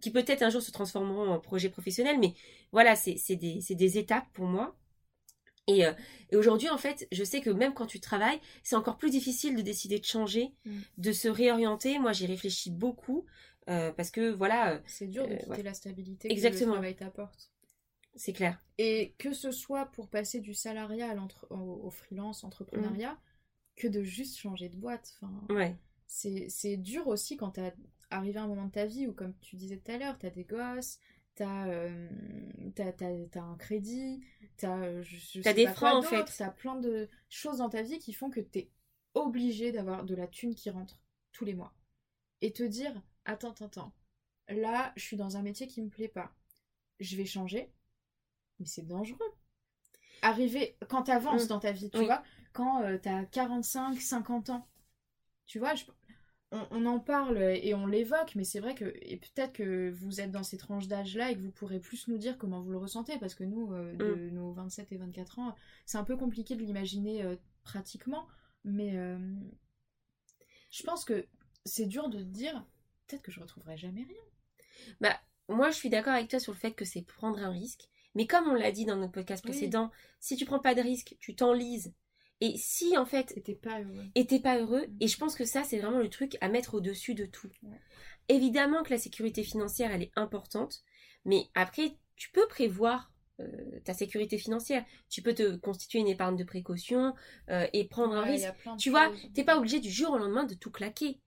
qui 0.00 0.10
peut-être 0.10 0.42
un 0.42 0.50
jour 0.50 0.60
se 0.60 0.70
transformeront 0.70 1.30
en 1.30 1.40
projet 1.40 1.70
professionnel, 1.70 2.18
mais 2.20 2.34
voilà, 2.74 2.94
c'est 2.96 3.36
des, 3.36 3.60
des 3.70 3.98
étapes 3.98 4.26
pour 4.34 4.44
moi. 4.46 4.76
Et, 5.66 5.86
euh, 5.86 5.94
et 6.30 6.36
aujourd'hui, 6.36 6.68
en 6.68 6.76
fait, 6.76 7.08
je 7.10 7.24
sais 7.24 7.40
que 7.40 7.48
même 7.48 7.72
quand 7.72 7.86
tu 7.86 7.98
travailles, 7.98 8.38
c'est 8.62 8.76
encore 8.76 8.98
plus 8.98 9.10
difficile 9.10 9.56
de 9.56 9.62
décider 9.62 9.98
de 9.98 10.04
changer, 10.04 10.52
Mm. 10.66 10.80
de 10.98 11.12
se 11.12 11.28
réorienter. 11.28 11.98
Moi, 11.98 12.12
j'y 12.12 12.26
réfléchis 12.26 12.70
beaucoup 12.70 13.24
euh, 13.70 13.90
parce 13.92 14.10
que 14.10 14.30
voilà, 14.30 14.74
euh, 14.74 14.78
C'est 14.86 15.06
dur 15.06 15.26
de 15.26 15.32
Euh, 15.32 15.36
quitter 15.38 15.50
ouais. 15.52 15.62
la 15.62 15.72
stabilité 15.72 16.30
Exactement. 16.30 16.72
que 16.72 16.76
le 16.76 16.80
travail 16.82 16.96
t'apporte. 16.96 17.50
C'est 18.14 18.34
clair. 18.34 18.62
Et 18.76 19.14
que 19.18 19.32
ce 19.32 19.50
soit 19.52 19.86
pour 19.86 20.08
passer 20.10 20.40
du 20.40 20.52
salariat 20.52 21.08
à 21.10 21.14
l'entre- 21.14 21.46
au, 21.50 21.86
au 21.86 21.90
freelance, 21.90 22.44
entrepreneuriat, 22.44 23.18
que 23.76 23.88
de 23.88 24.02
juste 24.02 24.36
changer 24.36 24.68
de 24.68 24.76
boîte. 24.76 25.14
Enfin, 25.22 25.32
Ouais. 25.48 25.74
c'est 26.06 26.76
dur 26.76 27.06
aussi 27.08 27.36
quand 27.38 27.52
t'as 27.52 27.72
arrivé 28.10 28.38
à 28.38 28.42
un 28.42 28.48
moment 28.48 28.66
de 28.66 28.70
ta 28.72 28.84
vie 28.86 29.06
où, 29.06 29.12
comme 29.14 29.34
tu 29.40 29.56
disais 29.56 29.78
tout 29.78 29.90
à 29.90 29.96
l'heure, 29.98 30.16
t'as 30.18 30.30
des 30.30 30.44
gosses, 30.44 30.98
t'as 31.34 31.66
euh, 31.68 32.08
t'as- 32.74 33.42
un 33.42 33.56
crédit, 33.56 34.24
t'as 34.56 34.78
euh, 34.78 35.02
je- 35.02 35.40
je 35.42 35.52
des 35.52 35.66
freins, 35.66 35.96
en 35.96 36.02
fait. 36.02 36.24
T'as 36.38 36.50
plein 36.50 36.76
de 36.76 37.08
choses 37.28 37.58
dans 37.58 37.68
ta 37.68 37.82
vie 37.82 37.98
qui 37.98 38.12
font 38.12 38.30
que 38.30 38.40
t'es 38.40 38.70
obligé 39.14 39.72
d'avoir 39.72 40.04
de 40.04 40.14
la 40.14 40.26
thune 40.26 40.54
qui 40.54 40.70
rentre 40.70 40.98
tous 41.32 41.44
les 41.44 41.54
mois. 41.54 41.72
Et 42.40 42.52
te 42.52 42.62
dire, 42.62 42.92
attends, 43.24 43.50
attends, 43.52 43.66
attends, 43.66 43.92
là, 44.48 44.92
je 44.96 45.02
suis 45.02 45.16
dans 45.16 45.36
un 45.36 45.42
métier 45.42 45.66
qui 45.66 45.82
me 45.82 45.88
plaît 45.88 46.08
pas. 46.08 46.32
Je 47.00 47.16
vais 47.16 47.24
changer, 47.26 47.70
mais 48.60 48.66
c'est 48.66 48.86
dangereux. 48.86 49.32
Arriver, 50.22 50.76
quand 50.88 51.04
t'avances 51.04 51.44
Mm. 51.44 51.48
dans 51.48 51.58
ta 51.60 51.72
vie, 51.72 51.90
tu 51.90 51.98
Oui. 51.98 52.06
vois, 52.06 52.22
quand 52.52 52.82
euh, 52.82 52.98
t'as 52.98 53.24
45, 53.24 54.00
50 54.00 54.50
ans, 54.50 54.66
tu 55.46 55.58
vois, 55.58 55.74
je- 55.74 55.84
on, 56.54 56.66
on 56.70 56.86
en 56.86 57.00
parle 57.00 57.38
et 57.42 57.74
on 57.74 57.86
l'évoque, 57.86 58.34
mais 58.36 58.44
c'est 58.44 58.60
vrai 58.60 58.74
que, 58.74 58.94
et 59.02 59.16
peut-être 59.16 59.52
que 59.52 59.90
vous 59.90 60.20
êtes 60.20 60.30
dans 60.30 60.44
ces 60.44 60.56
tranches 60.56 60.86
d'âge-là 60.86 61.30
et 61.30 61.34
que 61.34 61.40
vous 61.40 61.50
pourrez 61.50 61.80
plus 61.80 62.06
nous 62.08 62.16
dire 62.16 62.38
comment 62.38 62.60
vous 62.60 62.70
le 62.70 62.78
ressentez, 62.78 63.18
parce 63.18 63.34
que 63.34 63.44
nous, 63.44 63.72
euh, 63.72 63.92
de 63.94 64.30
nos 64.30 64.52
27 64.52 64.92
et 64.92 64.96
24 64.96 65.38
ans, 65.40 65.54
c'est 65.84 65.98
un 65.98 66.04
peu 66.04 66.16
compliqué 66.16 66.54
de 66.54 66.62
l'imaginer 66.62 67.24
euh, 67.24 67.36
pratiquement, 67.64 68.26
mais 68.64 68.96
euh, 68.96 69.18
je 70.70 70.82
pense 70.84 71.04
que 71.04 71.26
c'est 71.64 71.86
dur 71.86 72.08
de 72.08 72.22
dire, 72.22 72.64
peut-être 73.06 73.22
que 73.22 73.32
je 73.32 73.40
retrouverai 73.40 73.76
jamais 73.76 74.04
rien. 74.04 74.94
Bah, 75.00 75.20
moi, 75.48 75.70
je 75.70 75.76
suis 75.76 75.90
d'accord 75.90 76.12
avec 76.14 76.28
toi 76.28 76.38
sur 76.38 76.52
le 76.52 76.58
fait 76.58 76.72
que 76.72 76.84
c'est 76.84 77.02
prendre 77.02 77.38
un 77.38 77.50
risque. 77.50 77.88
Mais 78.14 78.28
comme 78.28 78.46
on 78.48 78.54
l'a 78.54 78.70
dit 78.70 78.84
dans 78.84 78.96
notre 78.96 79.12
podcast 79.12 79.44
Oui. 79.44 79.50
précédent, 79.50 79.90
si 80.20 80.36
tu 80.36 80.44
prends 80.44 80.60
pas 80.60 80.76
de 80.76 80.80
risque, 80.80 81.16
tu 81.18 81.34
t'enlises. 81.34 81.92
Et 82.40 82.56
si, 82.56 82.96
en 82.98 83.06
fait, 83.06 83.32
Et 83.36 83.42
t'es 83.42 83.54
pas 83.54 83.80
heureux. 83.80 84.04
et 84.14 84.26
t'es 84.26 84.40
pas 84.40 84.58
heureux, 84.58 84.86
Mm. 84.88 84.96
et 85.00 85.08
je 85.08 85.16
pense 85.18 85.34
que 85.34 85.44
ça, 85.44 85.64
c'est 85.64 85.78
vraiment 85.78 85.98
le 86.00 86.10
truc 86.10 86.36
à 86.40 86.48
mettre 86.48 86.74
au-dessus 86.74 87.14
de 87.14 87.26
tout. 87.26 87.48
Ouais. 87.62 87.80
Évidemment 88.28 88.82
que 88.82 88.90
la 88.90 88.98
sécurité 88.98 89.42
financière, 89.44 89.90
elle 89.92 90.02
est 90.02 90.12
importante, 90.16 90.82
mais 91.24 91.46
après, 91.54 91.96
tu 92.16 92.30
peux 92.32 92.46
prévoir 92.48 93.10
euh, 93.40 93.80
ta 93.84 93.94
sécurité 93.94 94.38
financière. 94.38 94.84
Tu 95.10 95.20
peux 95.20 95.34
te 95.34 95.56
constituer 95.56 95.98
une 95.98 96.06
épargne 96.06 96.36
de 96.36 96.44
précaution 96.44 97.14
euh, 97.50 97.66
et 97.72 97.84
prendre 97.88 98.14
un 98.14 98.22
Ouais, 98.24 98.30
risque. 98.32 98.52
Tu 98.78 98.90
vois, 98.90 99.10
t'es 99.34 99.42
pas 99.42 99.58
obligé 99.58 99.80
du 99.80 99.90
jour 99.90 100.12
au 100.12 100.18
lendemain 100.18 100.44
de 100.44 100.54
tout 100.54 100.70
claquer. 100.70 101.20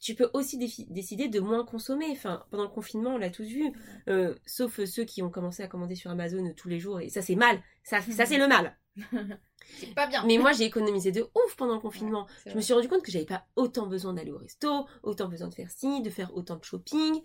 Tu 0.00 0.14
peux 0.16 0.28
aussi 0.34 0.58
décider 0.58 1.28
de 1.28 1.38
moins 1.40 1.64
consommer. 1.64 2.06
Enfin, 2.10 2.44
pendant 2.50 2.64
le 2.64 2.68
confinement, 2.68 3.14
on 3.14 3.18
l'a 3.18 3.30
tous 3.30 3.44
vu. 3.46 3.72
Euh, 4.08 4.34
sauf 4.44 4.82
ceux 4.84 5.04
qui 5.04 5.22
ont 5.22 5.30
commencé 5.30 5.62
à 5.62 5.68
commander 5.68 5.94
sur 5.94 6.10
Amazon 6.10 6.52
tous 6.56 6.68
les 6.68 6.80
jours. 6.80 7.00
Et 7.00 7.08
ça, 7.10 7.22
c'est 7.22 7.36
mal. 7.36 7.62
Ça, 7.84 8.00
ça 8.02 8.26
c'est 8.26 8.38
le 8.38 8.48
mal. 8.48 8.76
C'est 9.78 9.94
pas 9.94 10.06
bien. 10.06 10.24
Mais 10.26 10.38
moi, 10.38 10.52
j'ai 10.52 10.64
économisé 10.64 11.12
de 11.12 11.22
ouf 11.22 11.56
pendant 11.56 11.74
le 11.74 11.80
confinement. 11.80 12.24
Ouais, 12.24 12.50
Je 12.52 12.56
me 12.56 12.60
suis 12.60 12.72
rendu 12.72 12.88
compte 12.88 13.02
que 13.02 13.10
j'avais 13.12 13.24
pas 13.26 13.46
autant 13.56 13.86
besoin 13.86 14.14
d'aller 14.14 14.32
au 14.32 14.38
resto, 14.38 14.86
autant 15.02 15.28
besoin 15.28 15.48
de 15.48 15.54
faire 15.54 15.70
ci, 15.70 16.00
de 16.02 16.10
faire 16.10 16.34
autant 16.36 16.56
de 16.56 16.64
shopping. 16.64 17.20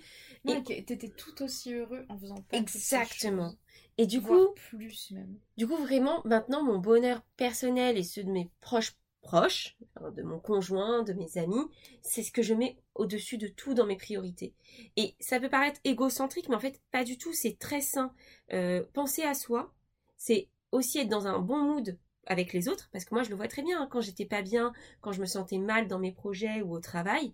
Ouais, 0.45 0.57
et- 0.59 0.63
t'é- 0.63 0.83
t'étais 0.83 1.09
tout 1.09 1.41
aussi 1.43 1.73
heureux 1.73 2.05
en 2.09 2.17
faisant 2.19 2.35
pas 2.35 2.57
Exactement. 2.57 3.53
Et 3.97 4.07
du 4.07 4.21
coup, 4.21 4.49
plus 4.69 5.11
même. 5.11 5.37
du 5.57 5.67
coup, 5.67 5.75
vraiment, 5.77 6.21
maintenant, 6.25 6.63
mon 6.63 6.79
bonheur 6.79 7.21
personnel 7.37 7.97
et 7.97 8.03
ceux 8.03 8.23
de 8.23 8.31
mes 8.31 8.49
proches 8.61 8.95
proches, 9.21 9.77
enfin, 9.95 10.09
de 10.11 10.23
mon 10.23 10.39
conjoint, 10.39 11.03
de 11.03 11.13
mes 11.13 11.37
amis, 11.37 11.63
c'est 12.01 12.23
ce 12.23 12.31
que 12.31 12.41
je 12.41 12.55
mets 12.55 12.77
au-dessus 12.95 13.37
de 13.37 13.47
tout 13.47 13.75
dans 13.75 13.85
mes 13.85 13.95
priorités. 13.97 14.55
Et 14.97 15.15
ça 15.19 15.39
peut 15.39 15.49
paraître 15.49 15.79
égocentrique, 15.83 16.49
mais 16.49 16.55
en 16.55 16.59
fait, 16.59 16.81
pas 16.91 17.03
du 17.03 17.17
tout. 17.19 17.31
C'est 17.33 17.59
très 17.59 17.81
sain. 17.81 18.13
Euh, 18.53 18.83
penser 18.93 19.21
à 19.21 19.35
soi, 19.35 19.71
c'est 20.17 20.49
aussi 20.71 20.97
être 20.99 21.09
dans 21.09 21.27
un 21.27 21.37
bon 21.39 21.59
mood 21.59 21.97
avec 22.27 22.53
les 22.53 22.67
autres, 22.69 22.89
parce 22.91 23.05
que 23.05 23.13
moi, 23.15 23.23
je 23.23 23.29
le 23.29 23.35
vois 23.35 23.47
très 23.47 23.61
bien. 23.63 23.81
hein, 23.81 23.87
quand 23.91 24.01
j'étais 24.01 24.25
pas 24.25 24.41
bien, 24.41 24.73
quand 25.01 25.11
je 25.11 25.21
me 25.21 25.25
sentais 25.25 25.57
mal 25.57 25.87
dans 25.87 25.99
mes 25.99 26.11
projets 26.11 26.61
ou 26.61 26.73
au 26.73 26.79
travail, 26.79 27.33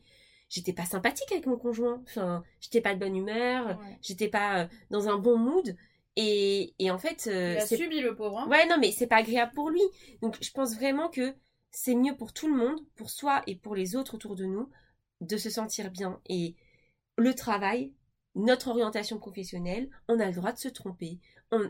j'étais 0.50 0.74
pas 0.74 0.86
sympathique 0.86 1.32
avec 1.32 1.46
mon 1.46 1.58
conjoint. 1.58 2.02
Enfin, 2.08 2.44
j'étais 2.62 2.82
pas 2.82 2.94
de 2.96 3.00
bonne 3.00 3.16
humeur, 3.16 3.68
Ouais. 3.80 3.98
j'étais 4.02 4.30
pas 4.30 4.64
euh, 4.64 4.68
dans 4.90 5.10
un 5.10 5.18
bon 5.18 5.38
mood. 5.38 5.76
Et, 6.16 6.74
et 6.80 6.90
en 6.90 6.98
fait, 6.98 7.28
euh, 7.28 7.54
Il 7.58 7.62
a 7.62 7.68
subi 7.68 8.00
le 8.02 8.16
pauvre. 8.16 8.40
hein. 8.40 8.48
Ouais, 8.50 8.66
non, 8.68 8.78
mais 8.80 8.92
c'est 8.92 9.08
pas 9.08 9.18
agréable 9.18 9.52
pour 9.54 9.70
lui. 9.70 9.82
Donc, 10.22 10.38
je 10.42 10.52
pense 10.52 10.76
vraiment 10.76 11.10
que 11.10 11.36
c'est 11.72 11.94
mieux 11.96 12.16
pour 12.16 12.34
tout 12.34 12.48
le 12.48 12.56
monde, 12.56 12.80
pour 12.96 13.10
soi 13.12 13.44
et 13.46 13.56
pour 13.56 13.76
les 13.76 13.96
autres 13.96 14.16
autour 14.16 14.36
de 14.36 14.46
nous, 14.46 14.70
de 15.22 15.38
se 15.38 15.50
sentir 15.50 15.92
bien. 15.92 16.20
Et 16.28 16.56
le 17.18 17.36
travail, 17.36 17.94
notre 18.36 18.70
orientation 18.70 19.20
professionnelle, 19.20 19.90
on 20.08 20.20
a 20.20 20.26
le 20.28 20.34
droit 20.34 20.54
de 20.54 20.58
se 20.58 20.70
tromper. 20.70 21.20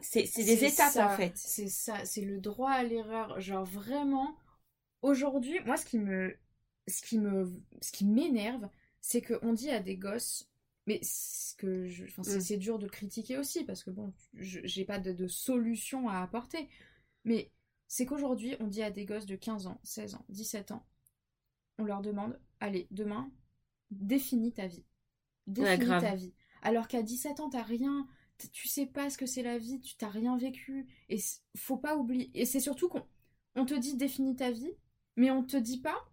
C'est 0.01 0.43
des 0.43 0.63
étapes, 0.65 0.91
ça, 0.93 1.05
en 1.07 1.09
fait. 1.17 1.33
C'est 1.35 1.67
ça, 1.69 2.03
c'est 2.05 2.21
le 2.25 2.39
droit 2.39 2.71
à 2.71 2.83
l'erreur. 2.83 3.39
Genre 3.39 3.63
vraiment, 3.65 4.35
aujourd'hui, 5.01 5.59
moi, 5.65 5.77
ce 5.77 5.85
qui 5.85 5.99
me, 5.99 6.35
ce 6.87 7.01
qui 7.01 7.19
me, 7.19 7.51
ce 7.81 7.91
qui 7.91 8.05
m'énerve, 8.05 8.67
c'est 9.01 9.21
qu'on 9.21 9.53
dit 9.53 9.69
à 9.69 9.79
des 9.79 9.97
gosses, 9.97 10.49
mais 10.87 10.99
ce 11.03 11.55
que 11.55 11.87
je, 11.87 12.05
c'est 12.23 12.37
Mm. 12.37 12.41
c'est 12.41 12.57
dur 12.57 12.79
de 12.79 12.85
le 12.85 12.89
critiquer 12.91 13.37
aussi 13.37 13.63
parce 13.65 13.83
que 13.83 13.91
bon, 13.91 14.13
je- 14.33 14.61
j'ai 14.63 14.85
pas 14.85 14.99
de, 14.99 15.11
de 15.13 15.27
solution 15.27 16.09
à 16.09 16.21
apporter, 16.21 16.67
mais 17.25 17.51
c'est 17.87 18.05
qu'aujourd'hui, 18.05 18.55
on 18.59 18.67
dit 18.67 18.83
à 18.83 18.91
des 18.91 19.05
gosses 19.05 19.25
de 19.25 19.35
15 19.35 19.67
ans, 19.67 19.79
16 19.83 20.15
ans, 20.15 20.25
17 20.29 20.71
ans, 20.71 20.85
on 21.77 21.83
leur 21.85 22.01
demande, 22.01 22.39
allez, 22.59 22.87
demain, 22.91 23.31
définis 23.91 24.53
ta 24.53 24.67
vie. 24.67 24.85
Définis 25.47 25.85
ta 26.01 26.15
vie. 26.15 26.33
Alors 26.61 26.87
qu'à 26.87 27.01
17 27.03 27.39
ans, 27.39 27.49
t'as 27.49 27.63
rien, 27.63 28.07
tu 28.53 28.67
sais 28.67 28.85
pas 28.85 29.09
ce 29.09 29.17
que 29.17 29.25
c'est 29.25 29.43
la 29.43 29.57
vie, 29.57 29.79
tu 29.81 29.95
t'as 29.95 30.09
rien 30.09 30.37
vécu. 30.37 30.87
Et 31.09 31.17
faut 31.55 31.77
pas 31.77 31.95
oublier. 31.95 32.29
Et 32.33 32.45
c'est 32.45 32.59
surtout 32.59 32.89
qu'on 32.89 33.05
on 33.55 33.65
te 33.65 33.73
dit 33.73 33.95
définis 33.95 34.35
ta 34.35 34.51
vie, 34.51 34.73
mais 35.15 35.31
on 35.31 35.43
te 35.43 35.57
dit 35.57 35.79
pas, 35.81 36.07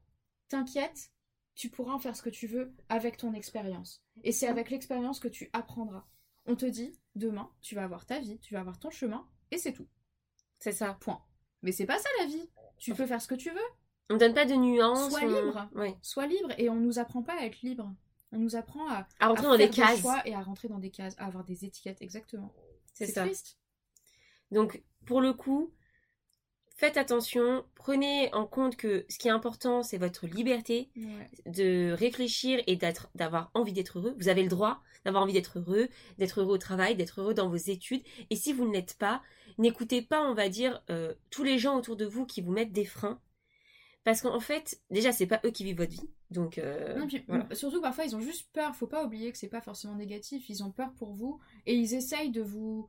t'inquiète, 0.48 1.10
tu 1.54 1.68
pourras 1.70 1.92
en 1.92 1.98
faire 1.98 2.16
ce 2.16 2.22
que 2.22 2.30
tu 2.30 2.46
veux 2.46 2.74
avec 2.88 3.16
ton 3.16 3.32
expérience. 3.34 4.02
Et 4.22 4.32
c'est 4.32 4.48
avec 4.48 4.70
l'expérience 4.70 5.20
que 5.20 5.28
tu 5.28 5.50
apprendras. 5.52 6.06
On 6.46 6.56
te 6.56 6.66
dit, 6.66 6.98
demain, 7.14 7.50
tu 7.60 7.74
vas 7.74 7.84
avoir 7.84 8.06
ta 8.06 8.18
vie, 8.20 8.38
tu 8.40 8.54
vas 8.54 8.60
avoir 8.60 8.78
ton 8.78 8.90
chemin, 8.90 9.26
et 9.50 9.58
c'est 9.58 9.72
tout. 9.72 9.86
C'est 10.58 10.72
ça. 10.72 10.94
Point. 11.00 11.22
Mais 11.62 11.72
c'est 11.72 11.86
pas 11.86 11.98
ça 11.98 12.08
la 12.20 12.26
vie. 12.26 12.48
Tu 12.78 12.94
peux 12.94 13.06
faire 13.06 13.20
ce 13.22 13.28
que 13.28 13.34
tu 13.34 13.50
veux. 13.50 13.60
On 14.10 14.16
donne 14.16 14.34
pas 14.34 14.44
de 14.44 14.54
nuances. 14.54 15.10
Sois 15.10 15.22
on- 15.22 15.28
libre. 15.28 15.68
Ouais. 15.74 15.96
Sois 16.02 16.26
libre. 16.26 16.50
Et 16.58 16.68
on 16.68 16.74
nous 16.76 16.98
apprend 16.98 17.22
pas 17.22 17.38
à 17.38 17.44
être 17.44 17.62
libre. 17.62 17.94
On 18.34 18.38
nous 18.38 18.56
apprend 18.56 18.88
à, 18.88 19.06
À 19.20 19.28
rentrer 19.28 19.46
à 19.46 19.50
dans 19.50 19.56
des 19.56 19.70
cases. 19.70 20.00
choix 20.00 20.20
et 20.26 20.34
à 20.34 20.40
rentrer 20.40 20.68
dans 20.68 20.78
des 20.78 20.90
cases, 20.90 21.14
à 21.18 21.26
avoir 21.26 21.44
des 21.44 21.64
étiquettes, 21.64 22.02
exactement. 22.02 22.52
C'est 22.92 23.06
ça. 23.06 23.24
triste. 23.24 23.58
Donc, 24.50 24.82
pour 25.06 25.20
le 25.20 25.32
coup, 25.32 25.72
faites 26.76 26.96
attention. 26.96 27.64
Prenez 27.74 28.32
en 28.34 28.46
compte 28.46 28.76
que 28.76 29.06
ce 29.08 29.18
qui 29.18 29.28
est 29.28 29.32
important, 29.32 29.82
c'est 29.82 29.98
votre 29.98 30.26
liberté. 30.26 30.90
Ouais. 30.96 31.30
de 31.46 31.92
réfléchir 31.92 32.62
et 32.66 32.76
d'avoir 33.14 33.50
envie 33.54 33.72
d'être 33.72 33.98
heureux. 33.98 34.14
Vous 34.18 34.28
avez 34.28 34.42
le 34.42 34.48
droit 34.48 34.82
d'avoir 35.04 35.22
envie 35.22 35.34
d'être 35.34 35.58
heureux, 35.58 35.88
d'être 36.18 36.40
heureux 36.40 36.54
au 36.54 36.58
travail, 36.58 36.96
d'être 36.96 37.20
heureux 37.20 37.34
dans 37.34 37.48
vos 37.48 37.56
études. 37.56 38.02
Et 38.30 38.36
si 38.36 38.52
vous 38.52 38.66
ne 38.66 38.72
l'êtes 38.72 38.96
pas, 38.98 39.22
n'écoutez 39.58 40.02
pas, 40.02 40.22
on 40.22 40.34
va 40.34 40.48
dire, 40.48 40.82
euh, 40.90 41.14
tous 41.30 41.44
les 41.44 41.58
gens 41.58 41.76
autour 41.76 41.96
de 41.96 42.06
vous 42.06 42.24
qui 42.26 42.40
vous 42.40 42.52
mettent 42.52 42.72
des 42.72 42.86
freins. 42.86 43.20
Parce 44.04 44.20
qu'en 44.20 44.40
fait, 44.40 44.80
déjà, 44.90 45.12
c'est 45.12 45.26
pas 45.26 45.40
eux 45.44 45.50
qui 45.50 45.64
vivent 45.64 45.78
votre 45.78 45.92
vie. 45.92 46.08
Donc, 46.30 46.58
euh, 46.58 46.98
Non, 46.98 47.06
puis, 47.06 47.24
voilà. 47.26 47.46
Surtout 47.54 47.80
parfois 47.80 48.04
ils 48.04 48.14
ont 48.14 48.20
juste 48.20 48.50
peur. 48.52 48.76
Faut 48.76 48.86
pas 48.86 49.04
oublier 49.04 49.32
que 49.32 49.38
c'est 49.38 49.48
pas 49.48 49.62
forcément 49.62 49.94
négatif. 49.94 50.48
Ils 50.50 50.62
ont 50.62 50.70
peur 50.70 50.92
pour 50.94 51.12
vous 51.12 51.40
et 51.66 51.74
ils 51.74 51.94
essayent 51.94 52.30
de 52.30 52.42
vous 52.42 52.88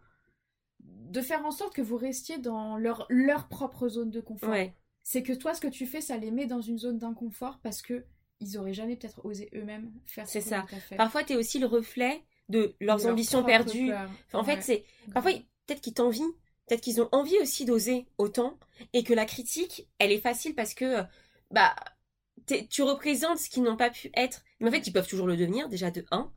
de 0.82 1.22
faire 1.22 1.46
en 1.46 1.52
sorte 1.52 1.74
que 1.74 1.82
vous 1.82 1.98
restiez 1.98 2.38
dans 2.38 2.78
leur 2.78 3.06
leur 3.10 3.48
propre 3.48 3.88
zone 3.88 4.12
de 4.12 4.20
confort. 4.22 4.50
Ouais, 4.50 4.74
C'est 5.04 5.24
que 5.24 5.34
toi, 5.34 5.54
ce 5.54 5.62
que 5.62 5.68
tu 5.68 5.86
fais, 5.86 6.02
ça 6.02 6.18
les 6.18 6.32
met 6.32 6.46
dans 6.48 6.62
une 6.62 6.78
zone 6.78 7.00
d'inconfort 7.00 7.60
parce 7.64 7.82
que 7.82 8.06
ils 8.42 8.58
auraient 8.58 8.74
jamais 8.74 8.98
peut-être 8.98 9.26
osé 9.26 9.50
eux-mêmes 9.56 9.94
faire. 10.06 10.28
ce 10.28 10.34
C'est 10.34 10.42
ça. 10.42 10.66
fait. 10.68 10.98
parfois, 10.98 11.24
t'es 11.24 11.36
aussi 11.38 11.60
le 11.60 11.66
reflet 11.66 12.22
de 12.50 12.76
leurs 12.82 12.98
De 12.98 13.06
ambitions 13.08 13.44
perdues. 13.44 13.92
Enfin, 13.94 14.10
en 14.34 14.44
Ouais. 14.44 14.56
fait, 14.58 14.62
c'est 14.62 14.84
parfois 15.14 15.32
peut-être 15.66 15.82
qu'ils 15.82 15.94
t'envient, 15.94 16.30
peut-être 16.68 16.82
qu'ils 16.82 17.02
ont 17.02 17.10
envie 17.12 17.38
aussi 17.40 17.66
d'oser 17.66 18.08
autant, 18.18 18.58
et 18.94 19.04
que 19.04 19.14
la 19.14 19.26
critique, 19.26 19.88
elle 20.00 20.12
est 20.12 20.22
facile 20.22 20.56
parce 20.56 20.74
que 20.74 21.04
bah 21.52 21.76
t'es- 22.46 22.68
tu 22.68 22.84
représentes 22.84 23.40
ce 23.40 23.50
qu'ils 23.50 23.64
n'ont 23.64 23.78
pas 23.78 23.90
pu 23.90 24.10
être. 24.16 24.44
Mais 24.60 24.70
en 24.70 24.72
fait, 24.72 24.88
ils 24.88 24.94
peuvent 24.94 25.08
toujours 25.08 25.28
le 25.28 25.38
devenir 25.38 25.70
déjà 25.70 25.92
de 25.92 26.06
un, 26.12 26.32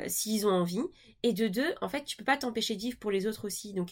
euh, 0.00 0.08
s'ils 0.08 0.46
ont 0.46 0.50
envie, 0.50 0.82
et 1.22 1.32
de 1.32 1.48
deux, 1.48 1.74
en 1.80 1.88
fait, 1.88 2.04
tu 2.04 2.16
peux 2.16 2.24
pas 2.24 2.36
t'empêcher 2.36 2.76
de 2.76 2.80
vivre 2.80 2.98
pour 2.98 3.10
les 3.10 3.26
autres 3.26 3.46
aussi. 3.46 3.72
Donc, 3.72 3.90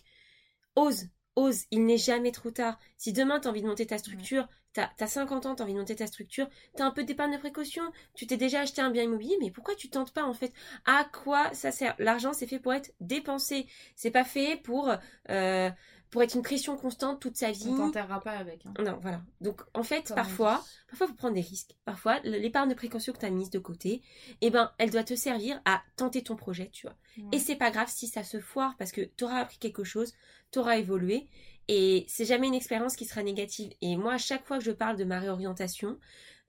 ose, 0.76 1.08
ose. 1.36 1.62
Il 1.70 1.84
n'est 1.86 1.98
jamais 1.98 2.32
trop 2.32 2.50
tard. 2.50 2.78
Si 2.98 3.12
demain 3.12 3.40
t'as 3.40 3.50
envie 3.50 3.62
de 3.62 3.66
monter 3.68 3.86
ta 3.86 3.98
structure, 3.98 4.48
t'as 4.72 4.90
as 4.98 5.06
50 5.06 5.46
ans, 5.46 5.54
t'as 5.54 5.64
envie 5.64 5.74
de 5.74 5.78
monter 5.78 5.96
ta 5.96 6.06
structure, 6.06 6.48
t'as 6.76 6.84
un 6.84 6.90
peu 6.90 7.04
d'épargne 7.04 7.32
de 7.32 7.38
précaution, 7.38 7.82
tu 8.14 8.26
t'es 8.26 8.36
déjà 8.36 8.60
acheté 8.60 8.80
un 8.82 8.90
bien 8.90 9.02
immobilier, 9.04 9.36
mais 9.40 9.50
pourquoi 9.50 9.74
tu 9.74 9.90
tentes 9.90 10.12
pas 10.12 10.24
en 10.24 10.34
fait? 10.34 10.52
À 10.86 11.04
quoi 11.04 11.52
ça 11.54 11.70
sert? 11.72 11.94
L'argent, 11.98 12.32
c'est 12.32 12.46
fait 12.46 12.58
pour 12.58 12.72
être 12.72 12.92
dépensé. 13.00 13.66
C'est 13.96 14.10
pas 14.10 14.24
fait 14.24 14.56
pour 14.62 14.92
euh, 15.30 15.70
pour 16.10 16.22
être 16.22 16.34
une 16.34 16.42
pression 16.42 16.76
constante 16.76 17.20
toute 17.20 17.38
sa 17.38 17.50
vie. 17.50 17.68
On 17.68 17.76
t'enterrera 17.86 18.20
pas 18.20 18.32
avec. 18.32 18.66
hein. 18.66 18.74
Non, 18.84 18.98
voilà. 19.00 19.22
Donc, 19.40 19.62
en 19.72 19.82
fait, 19.82 20.08
Comme 20.08 20.16
parfois, 20.16 20.62
parfois, 20.88 21.06
faut 21.06 21.14
prendre 21.14 21.34
des 21.34 21.40
risques. 21.40 21.74
Parfois, 21.86 22.18
l'épargne 22.20 22.68
de 22.68 22.74
précaution 22.74 23.14
que 23.14 23.18
tu 23.18 23.24
as 23.24 23.30
mise 23.30 23.48
de 23.48 23.58
côté, 23.58 24.02
eh 24.42 24.50
ben, 24.50 24.70
elle 24.76 24.90
doit 24.90 25.04
te 25.04 25.14
servir 25.14 25.62
à 25.64 25.82
tenter 25.96 26.22
ton 26.22 26.36
projet, 26.36 26.68
tu 26.70 26.86
vois. 26.86 26.96
Ouais. 27.16 27.24
Et 27.32 27.38
c'est 27.38 27.56
pas 27.56 27.70
grave 27.70 27.88
si 27.88 28.08
ça 28.08 28.24
se 28.24 28.40
foire 28.40 28.76
parce 28.78 28.92
que 28.92 29.00
tu 29.00 29.24
auras 29.24 29.38
appris 29.38 29.56
quelque 29.56 29.84
chose, 29.84 30.12
tu 30.50 30.58
auras 30.58 30.76
évolué. 30.76 31.28
Et 31.68 32.04
c'est 32.08 32.24
jamais 32.24 32.48
une 32.48 32.54
expérience 32.54 32.96
qui 32.96 33.04
sera 33.04 33.22
négative. 33.22 33.72
Et 33.80 33.96
moi, 33.96 34.14
à 34.14 34.18
chaque 34.18 34.44
fois 34.46 34.58
que 34.58 34.64
je 34.64 34.72
parle 34.72 34.96
de 34.96 35.04
ma 35.04 35.20
réorientation, 35.20 35.98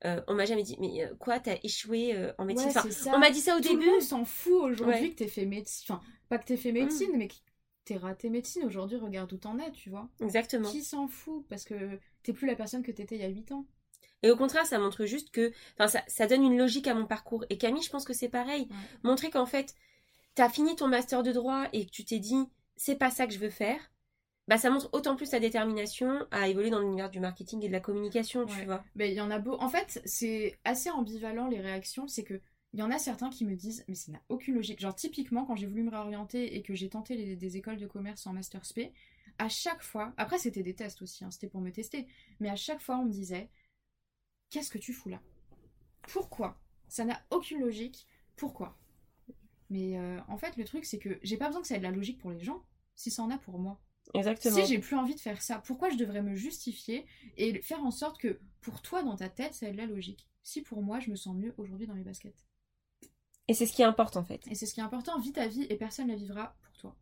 euh, 0.06 0.22
on 0.28 0.34
m'a 0.34 0.46
jamais 0.46 0.64
dit, 0.64 0.76
mais 0.80 1.04
euh, 1.06 1.14
quoi, 1.20 1.40
t'as 1.40 1.58
échoué 1.64 2.14
euh, 2.16 2.34
en 2.38 2.46
médecine? 2.46 2.70
Ouais, 2.70 2.78
Enfin. 2.78 3.12
On 3.14 3.20
m'a 3.20 3.30
dit 3.32 3.40
ça 3.40 3.56
au 3.56 3.62
Tout 3.62 3.70
début. 3.70 3.86
le 3.86 3.92
monde 3.92 4.02
s'en 4.02 4.26
fout 4.26 4.54
aujourd'hui 4.64 4.86
Ouais. 4.96 5.10
que 5.12 5.16
t'aies 5.16 5.28
fait 5.28 5.46
médecine. 5.46 5.86
Enfin, 5.96 6.02
pas 6.30 6.38
que 6.40 6.46
t'aies 6.46 6.58
fait 6.58 6.72
médecine, 6.72 7.12
mais 7.16 7.28
que 7.30 7.36
t'aies 7.86 7.98
raté 7.98 8.30
médecine. 8.30 8.64
Aujourd'hui, 8.66 8.98
regarde 8.98 9.32
où 9.32 9.38
t'en 9.38 9.58
es, 9.60 9.72
tu 9.72 9.90
vois. 9.90 10.10
Exactement. 10.22 10.70
Qui 10.70 10.84
s'en 10.84 11.08
fout? 11.08 11.46
Parce 11.48 11.64
que 11.64 12.00
t'es 12.24 12.34
plus 12.34 12.48
la 12.48 12.56
personne 12.56 12.84
que 12.84 12.92
t'étais 12.92 13.16
il 13.16 13.22
y 13.22 13.26
a 13.26 13.30
8 13.30 13.52
ans. 13.54 13.66
Et 14.24 14.32
au 14.32 14.36
contraire, 14.38 14.66
ça 14.66 14.80
montre 14.80 15.06
juste 15.06 15.32
que, 15.32 15.52
enfin, 15.78 15.88
ça, 15.88 16.02
ça 16.08 16.28
donne 16.28 16.44
une 16.44 16.58
logique 16.58 16.88
à 16.88 16.94
mon 16.96 17.06
parcours. 17.06 17.46
Et 17.50 17.58
Camille, 17.58 17.84
je 17.84 17.90
pense 17.90 18.06
que 18.06 18.14
c'est 18.14 18.30
pareil. 18.30 18.64
Ouais. 18.70 18.76
Montrer 19.04 19.30
qu'en 19.30 19.46
fait, 19.46 19.76
t'as 20.36 20.50
fini 20.50 20.76
ton 20.76 20.88
master 20.88 21.24
de 21.24 21.32
droit 21.32 21.66
et 21.74 21.86
que 21.86 21.92
tu 21.92 22.04
t'es 22.06 22.20
dit, 22.20 22.46
c'est 22.78 22.96
pas 22.96 23.12
ça 23.12 23.28
que 23.28 23.34
je 23.34 23.40
veux 23.40 23.50
faire. 23.50 23.80
Bah, 24.48 24.58
ça 24.58 24.70
montre 24.70 24.90
autant 24.92 25.16
plus 25.16 25.30
ta 25.30 25.40
détermination 25.40 26.28
à 26.32 26.50
évoluer 26.50 26.70
dans 26.70 26.80
l'univers 26.82 27.10
du 27.10 27.20
marketing 27.22 27.64
et 27.64 27.68
de 27.68 27.72
la 27.74 27.80
communication, 27.80 28.46
tu 28.46 28.66
vois. 28.66 28.84
Mais 28.96 29.10
il 29.10 29.16
y 29.16 29.22
en 29.22 29.32
a 29.32 29.40
beau. 29.40 29.54
En 29.60 29.70
fait, 29.70 30.02
c'est 30.06 30.60
assez 30.66 30.90
ambivalent 30.90 31.48
les 31.48 31.62
réactions. 31.62 32.08
C'est 32.08 32.24
que 32.24 32.42
il 32.74 32.80
y 32.80 32.84
en 32.84 32.92
a 32.92 32.98
certains 32.98 33.30
qui 33.30 33.46
me 33.46 33.56
disent, 33.56 33.86
mais 33.88 33.96
ça 33.96 34.12
n'a 34.12 34.22
aucune 34.30 34.56
logique. 34.56 34.80
Genre, 34.82 34.96
typiquement, 34.96 35.46
quand 35.46 35.56
j'ai 35.56 35.68
voulu 35.68 35.84
me 35.84 35.92
réorienter 35.92 36.56
et 36.58 36.64
que 36.64 36.74
j'ai 36.74 36.90
tenté 36.90 37.16
les- 37.16 37.36
des 37.36 37.56
écoles 37.58 37.78
de 37.78 37.86
commerce 37.88 38.26
en 38.28 38.34
master 38.34 38.66
spé, 38.66 38.92
à 39.38 39.48
chaque 39.48 39.84
fois, 39.84 40.14
après 40.18 40.40
c'était 40.40 40.64
des 40.64 40.74
tests 40.76 41.02
aussi, 41.04 41.24
hein, 41.24 41.30
c'était 41.32 41.48
pour 41.48 41.62
me 41.62 41.72
tester, 41.72 42.08
mais 42.40 42.50
à 42.50 42.56
chaque 42.56 42.82
fois 42.82 42.98
on 42.98 43.06
me 43.06 43.12
disait, 43.12 43.50
qu'est-ce 44.50 44.70
que 44.72 44.78
tu 44.78 44.94
fous 44.94 45.10
là? 45.10 45.20
Pourquoi? 46.08 46.58
Ça 46.90 47.06
n'a 47.06 47.22
aucune 47.32 47.62
logique. 47.62 48.08
Pourquoi? 48.36 48.78
Mais 49.70 49.98
euh, 49.98 50.20
en 50.28 50.38
fait, 50.38 50.58
le 50.58 50.66
truc, 50.66 50.86
c'est 50.86 51.00
que 51.00 51.20
j'ai 51.24 51.38
pas 51.38 51.48
besoin 51.48 51.62
que 51.62 51.68
ça 51.68 51.76
ait 51.76 51.80
de 51.80 51.84
la 51.84 51.92
logique 51.92 52.20
pour 52.20 52.32
les 52.32 52.44
gens, 52.44 52.64
si 52.96 53.12
ça 53.12 53.24
en 53.24 53.32
a 53.32 53.38
pour 53.38 53.60
moi. 53.60 53.80
Exactement. 54.14 54.56
Si 54.56 54.66
j'ai 54.66 54.80
plus 54.80 54.96
envie 54.96 55.16
de 55.16 55.20
faire 55.20 55.42
ça, 55.42 55.62
pourquoi 55.66 55.90
je 55.90 55.96
devrais 55.98 56.22
me 56.22 56.36
justifier 56.36 57.06
et 57.38 57.62
faire 57.62 57.84
en 57.84 57.92
sorte 57.92 58.20
que 58.20 58.40
pour 58.62 58.82
toi, 58.82 59.02
dans 59.04 59.16
ta 59.16 59.30
tête, 59.30 59.54
ça 59.54 59.68
ait 59.68 59.72
de 59.72 59.78
la 59.78 59.86
logique? 59.86 60.28
Si 60.44 60.62
pour 60.62 60.82
moi, 60.84 61.00
je 61.00 61.10
me 61.10 61.16
sens 61.16 61.36
mieux 61.36 61.54
aujourd'hui 61.58 61.88
dans 61.88 61.94
mes 61.96 62.04
baskets. 62.04 62.46
Et 63.48 63.54
c'est 63.54 63.66
ce 63.66 63.74
qui 63.74 63.84
importe, 63.84 64.16
en 64.18 64.24
fait. 64.24 64.42
Et 64.50 64.56
c'est 64.56 64.66
ce 64.66 64.74
qui 64.74 64.80
est 64.80 64.84
important, 64.84 65.18
vis 65.20 65.32
ta 65.34 65.48
vie 65.48 65.66
et 65.70 65.76
personne 65.76 66.08
ne 66.08 66.12
la 66.14 66.18
vivra 66.18 66.56
pour 66.64 66.78
toi. 66.78 66.96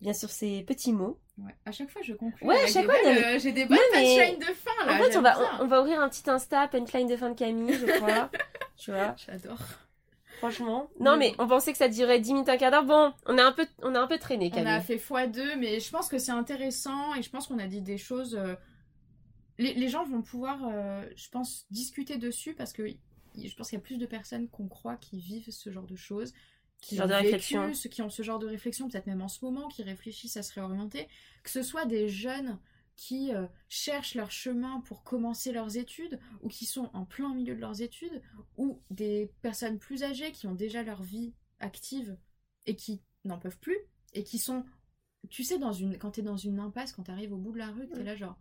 Bien 0.00 0.12
sûr, 0.12 0.30
ces 0.30 0.62
petits 0.62 0.92
mots. 0.92 1.18
Ouais. 1.38 1.54
À 1.64 1.72
chaque 1.72 1.90
fois, 1.90 2.02
je 2.02 2.14
conclue. 2.14 2.46
Ouais, 2.46 2.62
à 2.62 2.66
chaque 2.66 2.84
fois, 2.84 2.94
euh, 3.06 3.38
j'ai 3.38 3.52
des 3.52 3.64
bonnes 3.66 3.76
Non, 3.78 3.82
mais- 3.94 4.16
punchlines 4.16 4.38
de 4.40 4.54
fin 4.54 4.86
là. 4.86 4.94
en 4.94 4.98
fait, 4.98 5.16
on 5.16 5.22
va, 5.22 5.60
on, 5.60 5.64
on 5.64 5.66
va 5.66 5.80
ouvrir 5.82 6.00
un 6.00 6.08
petit 6.08 6.28
Insta, 6.28 6.68
punchline 6.68 7.08
de 7.08 7.16
fin 7.16 7.30
de 7.30 7.34
Camille, 7.38 7.74
je 7.74 7.86
crois. 7.98 8.30
tu 8.76 8.90
vois, 8.90 9.14
J'adore. 9.16 9.58
Franchement. 10.40 10.90
Non, 10.98 11.16
Mais 11.16 11.30
mais 11.30 11.34
on 11.38 11.46
pensait 11.46 11.72
que 11.72 11.78
ça 11.78 11.88
durait 11.88 12.20
10 12.20 12.32
minutes, 12.32 12.48
un 12.48 12.56
quart 12.56 12.70
d'heure. 12.70 12.84
Bon, 12.84 13.12
on 13.26 13.38
a 13.38 13.44
un 13.44 13.52
peu, 13.52 13.66
on 13.82 13.94
a 13.94 14.00
un 14.00 14.06
peu 14.06 14.18
traîné, 14.18 14.50
On 14.52 14.56
Camille. 14.56 14.72
a 14.72 14.80
fait 14.80 14.96
x2, 14.96 15.56
mais 15.58 15.78
je 15.80 15.90
pense 15.90 16.08
que 16.08 16.18
c'est 16.18 16.32
intéressant 16.32 17.14
et 17.14 17.22
je 17.22 17.30
pense 17.30 17.46
qu'on 17.46 17.58
a 17.58 17.66
dit 17.66 17.80
des 17.82 17.98
choses. 17.98 18.34
euh, 18.34 18.54
Les, 19.58 19.74
les 19.74 19.88
gens 19.88 20.04
vont 20.04 20.22
pouvoir, 20.22 20.58
euh, 20.66 21.04
je 21.16 21.28
pense, 21.28 21.66
discuter 21.70 22.16
dessus 22.16 22.54
parce 22.54 22.72
que 22.72 22.86
je 22.88 23.54
pense 23.54 23.68
qu'il 23.70 23.78
y 23.78 23.82
a 23.82 23.84
plus 23.84 23.98
de 23.98 24.06
personnes 24.06 24.48
qu'on 24.48 24.68
croit 24.68 24.96
qui 24.96 25.18
vivent 25.20 25.50
ce 25.50 25.70
genre 25.70 25.86
de 25.86 25.96
choses. 25.96 26.32
Qui 26.80 26.94
Ce 26.96 27.02
genre 27.02 27.04
ont 27.06 27.08
de 27.08 27.14
vécu, 27.14 27.26
réflexion. 27.26 27.74
Ceux 27.74 27.90
qui 27.90 28.00
ont 28.02 28.08
ce 28.10 28.22
genre 28.22 28.38
de 28.38 28.46
réflexion, 28.46 28.88
peut-être 28.88 29.06
même 29.06 29.20
en 29.22 29.28
ce 29.28 29.44
moment, 29.44 29.68
qui 29.68 29.82
réfléchissent 29.82 30.38
à 30.38 30.42
se 30.42 30.54
réorienter. 30.54 31.08
Que 31.44 31.50
ce 31.50 31.62
soit 31.62 31.84
des 31.84 32.08
jeunes 32.08 32.58
qui 33.06 33.32
euh, 33.34 33.46
cherchent 33.70 34.14
leur 34.14 34.30
chemin 34.30 34.80
pour 34.82 35.02
commencer 35.04 35.52
leurs 35.52 35.78
études 35.78 36.20
ou 36.42 36.48
qui 36.48 36.66
sont 36.66 36.90
en 36.92 37.06
plein 37.06 37.32
milieu 37.34 37.54
de 37.54 37.60
leurs 37.60 37.80
études 37.80 38.20
ou 38.58 38.78
des 38.90 39.32
personnes 39.40 39.78
plus 39.78 40.02
âgées 40.02 40.32
qui 40.32 40.46
ont 40.46 40.54
déjà 40.54 40.82
leur 40.82 41.02
vie 41.02 41.32
active 41.60 42.18
et 42.66 42.76
qui 42.76 43.00
n'en 43.24 43.38
peuvent 43.38 43.58
plus 43.58 43.78
et 44.12 44.22
qui 44.22 44.38
sont 44.38 44.64
tu 45.30 45.44
sais 45.44 45.58
dans 45.58 45.72
une 45.72 45.96
quand 45.96 46.10
t'es 46.10 46.20
dans 46.22 46.36
une 46.36 46.60
impasse 46.60 46.92
quand 46.92 47.04
t'arrives 47.04 47.32
au 47.32 47.38
bout 47.38 47.52
de 47.52 47.58
la 47.58 47.68
rue 47.70 47.88
t'es 47.88 48.02
là 48.02 48.16
genre 48.16 48.36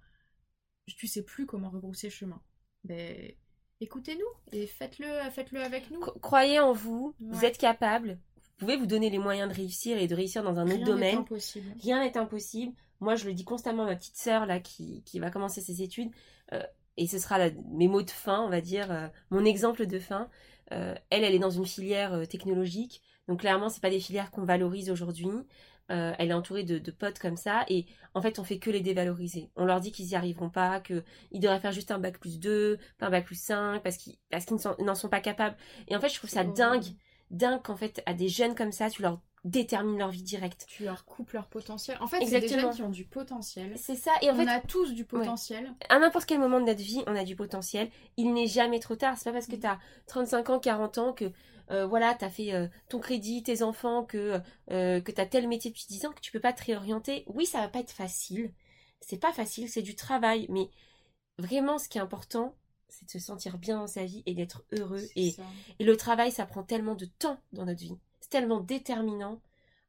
tu 0.87 1.07
sais 1.07 1.23
plus 1.23 1.45
comment 1.45 1.69
rebrousser 1.69 2.09
chemin 2.09 2.41
ben 2.83 3.31
écoutez-nous 3.79 4.31
et 4.51 4.67
faites-le 4.67 5.07
faites-le 5.31 5.61
avec 5.61 5.89
nous 5.89 6.01
Cro- 6.01 6.19
Croyez 6.19 6.59
en 6.59 6.73
vous, 6.73 7.15
vous 7.21 7.45
êtes 7.45 7.57
capable. 7.57 8.19
Vous 8.57 8.65
pouvez 8.65 8.75
vous 8.75 8.87
donner 8.87 9.09
les 9.09 9.19
moyens 9.19 9.49
de 9.49 9.55
réussir 9.55 9.97
et 9.97 10.07
de 10.07 10.15
réussir 10.15 10.43
dans 10.43 10.59
un 10.59 10.65
Rien 10.65 10.73
autre 10.75 10.79
n'est 10.83 10.85
domaine. 10.91 11.17
impossible 11.19 11.73
Rien 11.81 12.03
n'est 12.03 12.17
impossible. 12.17 12.73
Moi, 12.99 13.15
je 13.15 13.25
le 13.25 13.33
dis 13.33 13.43
constamment 13.45 13.83
à 13.83 13.87
ma 13.87 13.95
petite 13.95 14.17
sœur 14.17 14.45
là 14.45 14.59
qui, 14.59 15.03
qui 15.03 15.19
va 15.19 15.31
commencer 15.31 15.61
ses 15.61 15.81
études. 15.81 16.11
euh, 16.53 16.63
et 16.97 17.07
ce 17.07 17.17
sera 17.19 17.37
la- 17.37 17.51
mes 17.71 17.87
mots 17.87 18.01
de 18.01 18.09
fin, 18.09 18.41
on 18.41 18.49
va 18.49 18.59
dire, 18.61 18.91
euh, 18.91 19.07
mon 19.29 19.45
exemple 19.45 19.85
de 19.85 19.99
fin. 19.99 20.29
Euh, 20.73 20.93
elle, 21.09 21.23
elle 21.23 21.33
est 21.35 21.39
dans 21.39 21.49
une 21.49 21.65
filière 21.65 22.27
technologique. 22.27 23.01
Donc 23.27 23.39
clairement, 23.41 23.69
c'est 23.69 23.81
pas 23.81 23.89
des 23.89 23.99
filières 24.01 24.31
qu'on 24.31 24.43
valorise 24.43 24.89
aujourd'hui. 24.91 25.29
Euh, 25.91 26.13
elle 26.19 26.29
est 26.29 26.33
entourée 26.33 26.63
de, 26.63 26.77
de 26.77 26.91
potes 26.91 27.17
comme 27.19 27.37
ça. 27.37 27.65
Et 27.69 27.85
en 28.13 28.21
fait, 28.21 28.37
on 28.39 28.43
fait 28.43 28.59
que 28.59 28.69
les 28.69 28.81
dévaloriser. 28.81 29.49
On 29.55 29.65
leur 29.65 29.79
dit 29.79 29.91
qu'ils 29.91 30.07
y 30.09 30.15
arriveront 30.15 30.49
pas, 30.49 30.79
qu'ils 30.81 31.03
devraient 31.33 31.59
faire 31.59 31.71
juste 31.71 31.89
un 31.91 31.99
bac 31.99 32.19
plus 32.19 32.39
2, 32.39 32.77
pas 32.99 33.07
un 33.07 33.09
bac 33.09 33.25
plus 33.25 33.39
5, 33.41 33.81
parce 33.81 33.97
qu'ils 33.97 34.17
parce 34.29 34.45
qu'ils 34.45 34.55
ne 34.57 34.61
sont- 34.61 34.75
n'en 34.79 34.95
sont 34.95 35.09
pas 35.09 35.21
capables. 35.21 35.55
Et 35.87 35.95
en 35.95 35.99
fait, 36.01 36.09
je 36.09 36.15
trouve 36.15 36.29
ça 36.29 36.43
dingue, 36.43 36.83
dingue 37.31 37.61
qu'en 37.63 37.75
fait, 37.75 38.01
à 38.05 38.13
des 38.13 38.27
jeunes 38.29 38.55
comme 38.55 38.71
ça, 38.71 38.89
tu 38.89 39.01
leur 39.01 39.19
détermines 39.45 39.97
leur 39.97 40.09
vie 40.09 40.23
directe. 40.23 40.65
tu 40.67 40.83
leur 40.83 41.05
coupes 41.05 41.31
leur 41.31 41.47
potentiel 41.47 41.97
en 42.01 42.07
fait 42.07 42.25
c'est 42.25 42.41
des 42.41 42.47
jeunes 42.47 42.71
qui 42.71 42.81
ont 42.81 42.89
du 42.89 43.05
potentiel 43.05 43.73
C'est 43.77 43.95
ça. 43.95 44.11
Et 44.21 44.29
en 44.29 44.33
on 44.33 44.37
fait, 44.37 44.49
a 44.49 44.59
tous 44.59 44.93
du 44.93 45.05
potentiel 45.05 45.73
à 45.89 45.99
n'importe 45.99 46.25
quel 46.25 46.39
moment 46.39 46.59
de 46.59 46.65
notre 46.65 46.81
vie, 46.81 47.03
on 47.07 47.15
a 47.15 47.23
du 47.23 47.35
potentiel. 47.35 47.89
Il 48.17 48.33
n'est 48.33 48.47
jamais 48.47 48.79
trop 48.79 48.95
tard. 48.95 49.17
C'est 49.17 49.25
pas 49.25 49.33
parce 49.33 49.47
que 49.47 49.55
tu 49.55 49.65
as 49.65 49.79
35 50.07 50.49
ans, 50.49 50.59
40 50.59 50.97
ans 50.97 51.13
que 51.13 51.31
euh, 51.71 51.85
voilà, 51.85 52.15
tu 52.15 52.25
as 52.25 52.29
fait 52.29 52.53
euh, 52.53 52.67
ton 52.89 52.99
crédit, 52.99 53.43
tes 53.43 53.61
enfants, 53.61 54.03
que, 54.03 54.41
euh, 54.71 55.01
que 55.01 55.11
tu 55.11 55.21
as 55.21 55.25
tel 55.25 55.47
métier 55.47 55.71
depuis 55.71 55.85
10 55.87 56.07
ans 56.07 56.11
que 56.11 56.21
tu 56.21 56.31
peux 56.31 56.39
pas 56.39 56.53
te 56.53 56.63
réorienter. 56.63 57.23
Oui, 57.27 57.45
ça 57.45 57.59
va 57.59 57.67
pas 57.67 57.79
être 57.79 57.91
facile. 57.91 58.51
C'est 59.01 59.19
pas 59.19 59.31
facile, 59.31 59.69
c'est 59.69 59.81
du 59.81 59.95
travail. 59.95 60.47
Mais 60.49 60.69
vraiment, 61.37 61.77
ce 61.77 61.87
qui 61.87 61.97
est 61.97 62.01
important, 62.01 62.55
c'est 62.87 63.05
de 63.05 63.11
se 63.11 63.19
sentir 63.19 63.57
bien 63.59 63.77
dans 63.77 63.87
sa 63.87 64.03
vie 64.03 64.23
et 64.25 64.33
d'être 64.33 64.63
heureux. 64.71 65.03
Et, 65.15 65.31
ça. 65.31 65.43
et 65.77 65.83
le 65.83 65.95
travail, 65.95 66.31
ça 66.31 66.45
prend 66.45 66.63
tellement 66.63 66.95
de 66.95 67.05
temps 67.05 67.39
dans 67.53 67.65
notre 67.65 67.79
vie. 67.79 67.97
Tellement 68.29 68.59
déterminant. 68.61 69.41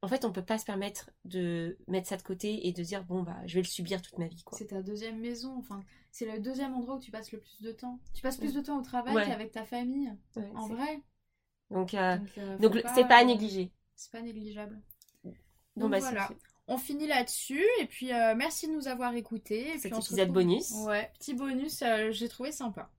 En 0.03 0.09
fait, 0.09 0.25
on 0.25 0.33
peut 0.33 0.45
pas 0.45 0.57
se 0.59 0.65
permettre 0.65 1.11
de 1.27 1.77
mettre 1.87 2.09
ça 2.09 2.17
de 2.17 2.23
côté 2.23 2.67
et 2.67 2.73
de 2.73 2.83
dire 2.83 3.05
bon 3.05 3.23
bah 3.23 3.37
je 3.45 3.55
vais 3.57 3.61
le 3.61 3.67
subir 3.67 4.01
toute 4.01 4.17
ma 4.19 4.29
vie 4.29 4.43
quoi. 4.45 4.57
c'est 4.57 4.69
ta 4.69 4.83
deuxième 4.83 5.19
maison 5.21 5.55
enfin 5.59 5.83
c'est 6.11 6.25
le 6.25 6.41
deuxième 6.41 6.73
endroit 6.75 6.97
où 6.97 7.01
tu 7.01 7.11
passes 7.11 7.33
le 7.33 7.39
plus 7.39 7.61
de 7.61 7.71
temps 7.73 8.01
tu 8.15 8.23
passes 8.23 8.39
plus 8.39 8.55
de 8.55 8.63
temps 8.63 8.79
au 8.79 8.83
travail 8.83 9.15
Ouais. 9.15 9.27
qu'avec 9.27 9.53
ta 9.53 9.65
famille 9.67 10.11
Ouais, 10.37 10.51
en 10.55 10.69
vrai 10.69 11.03
Donc, 11.71 11.93
euh, 11.93 12.17
donc 12.59 12.77
euh, 12.77 12.83
c'est 12.95 13.07
pas 13.07 13.19
à 13.19 13.25
négliger. 13.25 13.73
c'est 13.95 14.11
pas 14.11 14.23
négligeable 14.23 14.81
Donc 15.77 15.91
bah, 15.91 15.99
voilà. 15.99 16.31
On 16.67 16.79
finit 16.79 17.07
là-dessus 17.07 17.63
et 17.81 17.87
puis 17.87 18.11
euh, 18.15 18.35
merci 18.35 18.69
de 18.69 18.73
nous 18.73 18.89
avoir 18.89 19.13
écoutés. 19.15 19.75
Retrouve- 19.75 20.27
bonus. 20.33 20.71
Ouais, 20.87 21.11
petit 21.19 21.35
bonus, 21.35 21.83
euh, 21.83 22.11
j'ai 22.11 22.29
trouvé 22.31 22.53
sympa. 22.53 22.91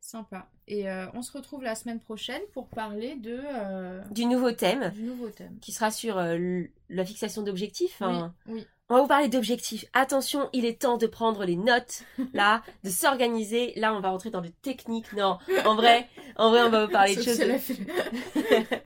Sympa. 0.00 0.50
Et 0.70 0.88
euh, 0.88 1.06
on 1.14 1.22
se 1.22 1.32
retrouve 1.32 1.62
la 1.62 1.74
semaine 1.74 1.98
prochaine 1.98 2.42
pour 2.52 2.68
parler 2.68 3.14
de 3.16 3.40
euh, 3.42 4.02
du 4.10 4.26
nouveau 4.26 4.52
thème 4.52 4.90
du 4.94 5.02
nouveau 5.02 5.28
thème. 5.30 5.56
qui 5.62 5.72
sera 5.72 5.90
sur 5.90 6.18
euh, 6.18 6.62
la 6.90 7.04
fixation 7.06 7.40
d'objectifs. 7.42 8.02
hein. 8.02 8.34
Oui, 8.46 8.54
oui. 8.56 8.66
On 8.90 8.94
va 8.96 9.00
vous 9.02 9.06
parler 9.08 9.28
d'objectifs. 9.28 9.84
Attention, 9.92 10.48
il 10.54 10.64
est 10.64 10.80
temps 10.80 10.96
de 10.96 11.06
prendre 11.06 11.44
les 11.44 11.56
notes, 11.56 12.04
là, 12.32 12.62
de 12.84 12.90
s'organiser. 12.90 13.72
Là, 13.76 13.94
on 13.94 14.00
va 14.00 14.08
rentrer 14.10 14.30
dans 14.30 14.40
le 14.40 14.48
technique. 14.50 15.12
Non, 15.14 15.38
en 15.66 15.74
vrai, 15.74 16.06
en 16.36 16.50
vrai, 16.50 16.62
on 16.62 16.70
va 16.70 16.86
vous 16.86 16.92
parler 16.92 17.14
de 17.16 17.22
choses. 17.22 17.38
de- 17.38 17.58
fait... 17.58 17.74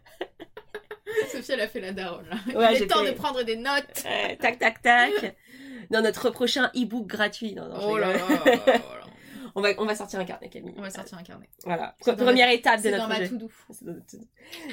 Sophie, 1.31 1.53
elle 1.53 1.61
a 1.61 1.68
fait 1.68 1.81
la 1.81 1.92
daronne 1.92 2.27
là. 2.29 2.37
Ouais, 2.59 2.77
Il 2.77 2.83
est 2.83 2.87
temps 2.87 3.05
fait- 3.05 3.12
de 3.12 3.16
prendre 3.16 3.42
des 3.42 3.57
notes. 3.57 4.05
Tac, 4.40 4.59
tac, 4.59 4.83
tac. 4.83 5.37
Dans 5.90 6.01
notre 6.03 6.31
prochain 6.31 6.71
e-book 6.77 7.07
gratuit. 7.07 7.55
Non, 7.55 7.68
non, 7.68 7.81
je 7.81 7.87
Oh 7.87 7.99
là 7.99 8.12
là, 8.12 8.18
oh 8.29 8.45
là 8.47 8.55
là. 8.66 8.81
On 9.55 9.61
va, 9.61 9.95
sortir 9.95 10.19
un 10.21 10.25
carnet, 10.25 10.49
Camille. 10.49 10.75
On 10.77 10.83
va 10.83 10.91
sortir 10.91 11.19
un 11.19 11.23
carnet. 11.23 11.49
Voilà. 11.65 11.95
Première 12.01 12.51
étape 12.51 12.83
de 12.83 12.91
notre 12.91 13.07
projet. 13.09 13.31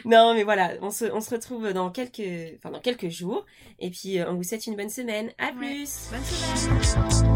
Non, 0.06 0.34
mais 0.34 0.44
voilà, 0.44 0.74
on 0.82 0.92
se, 0.92 1.06
retrouve 1.06 1.74
dans 1.74 1.92
quelques, 1.92 2.56
enfin, 2.58 2.72
dans 2.72 2.80
quelques 2.80 3.10
jours. 3.10 3.46
Et 3.80 3.89
puis, 3.89 4.20
euh, 4.20 4.30
on 4.30 4.36
vous 4.36 4.44
souhaite 4.44 4.68
une 4.68 4.76
bonne 4.76 4.89
semaine. 4.89 5.32
À 5.38 5.52
plus. 5.52 6.10
Bonne 6.12 6.24
semaine. 6.24 7.30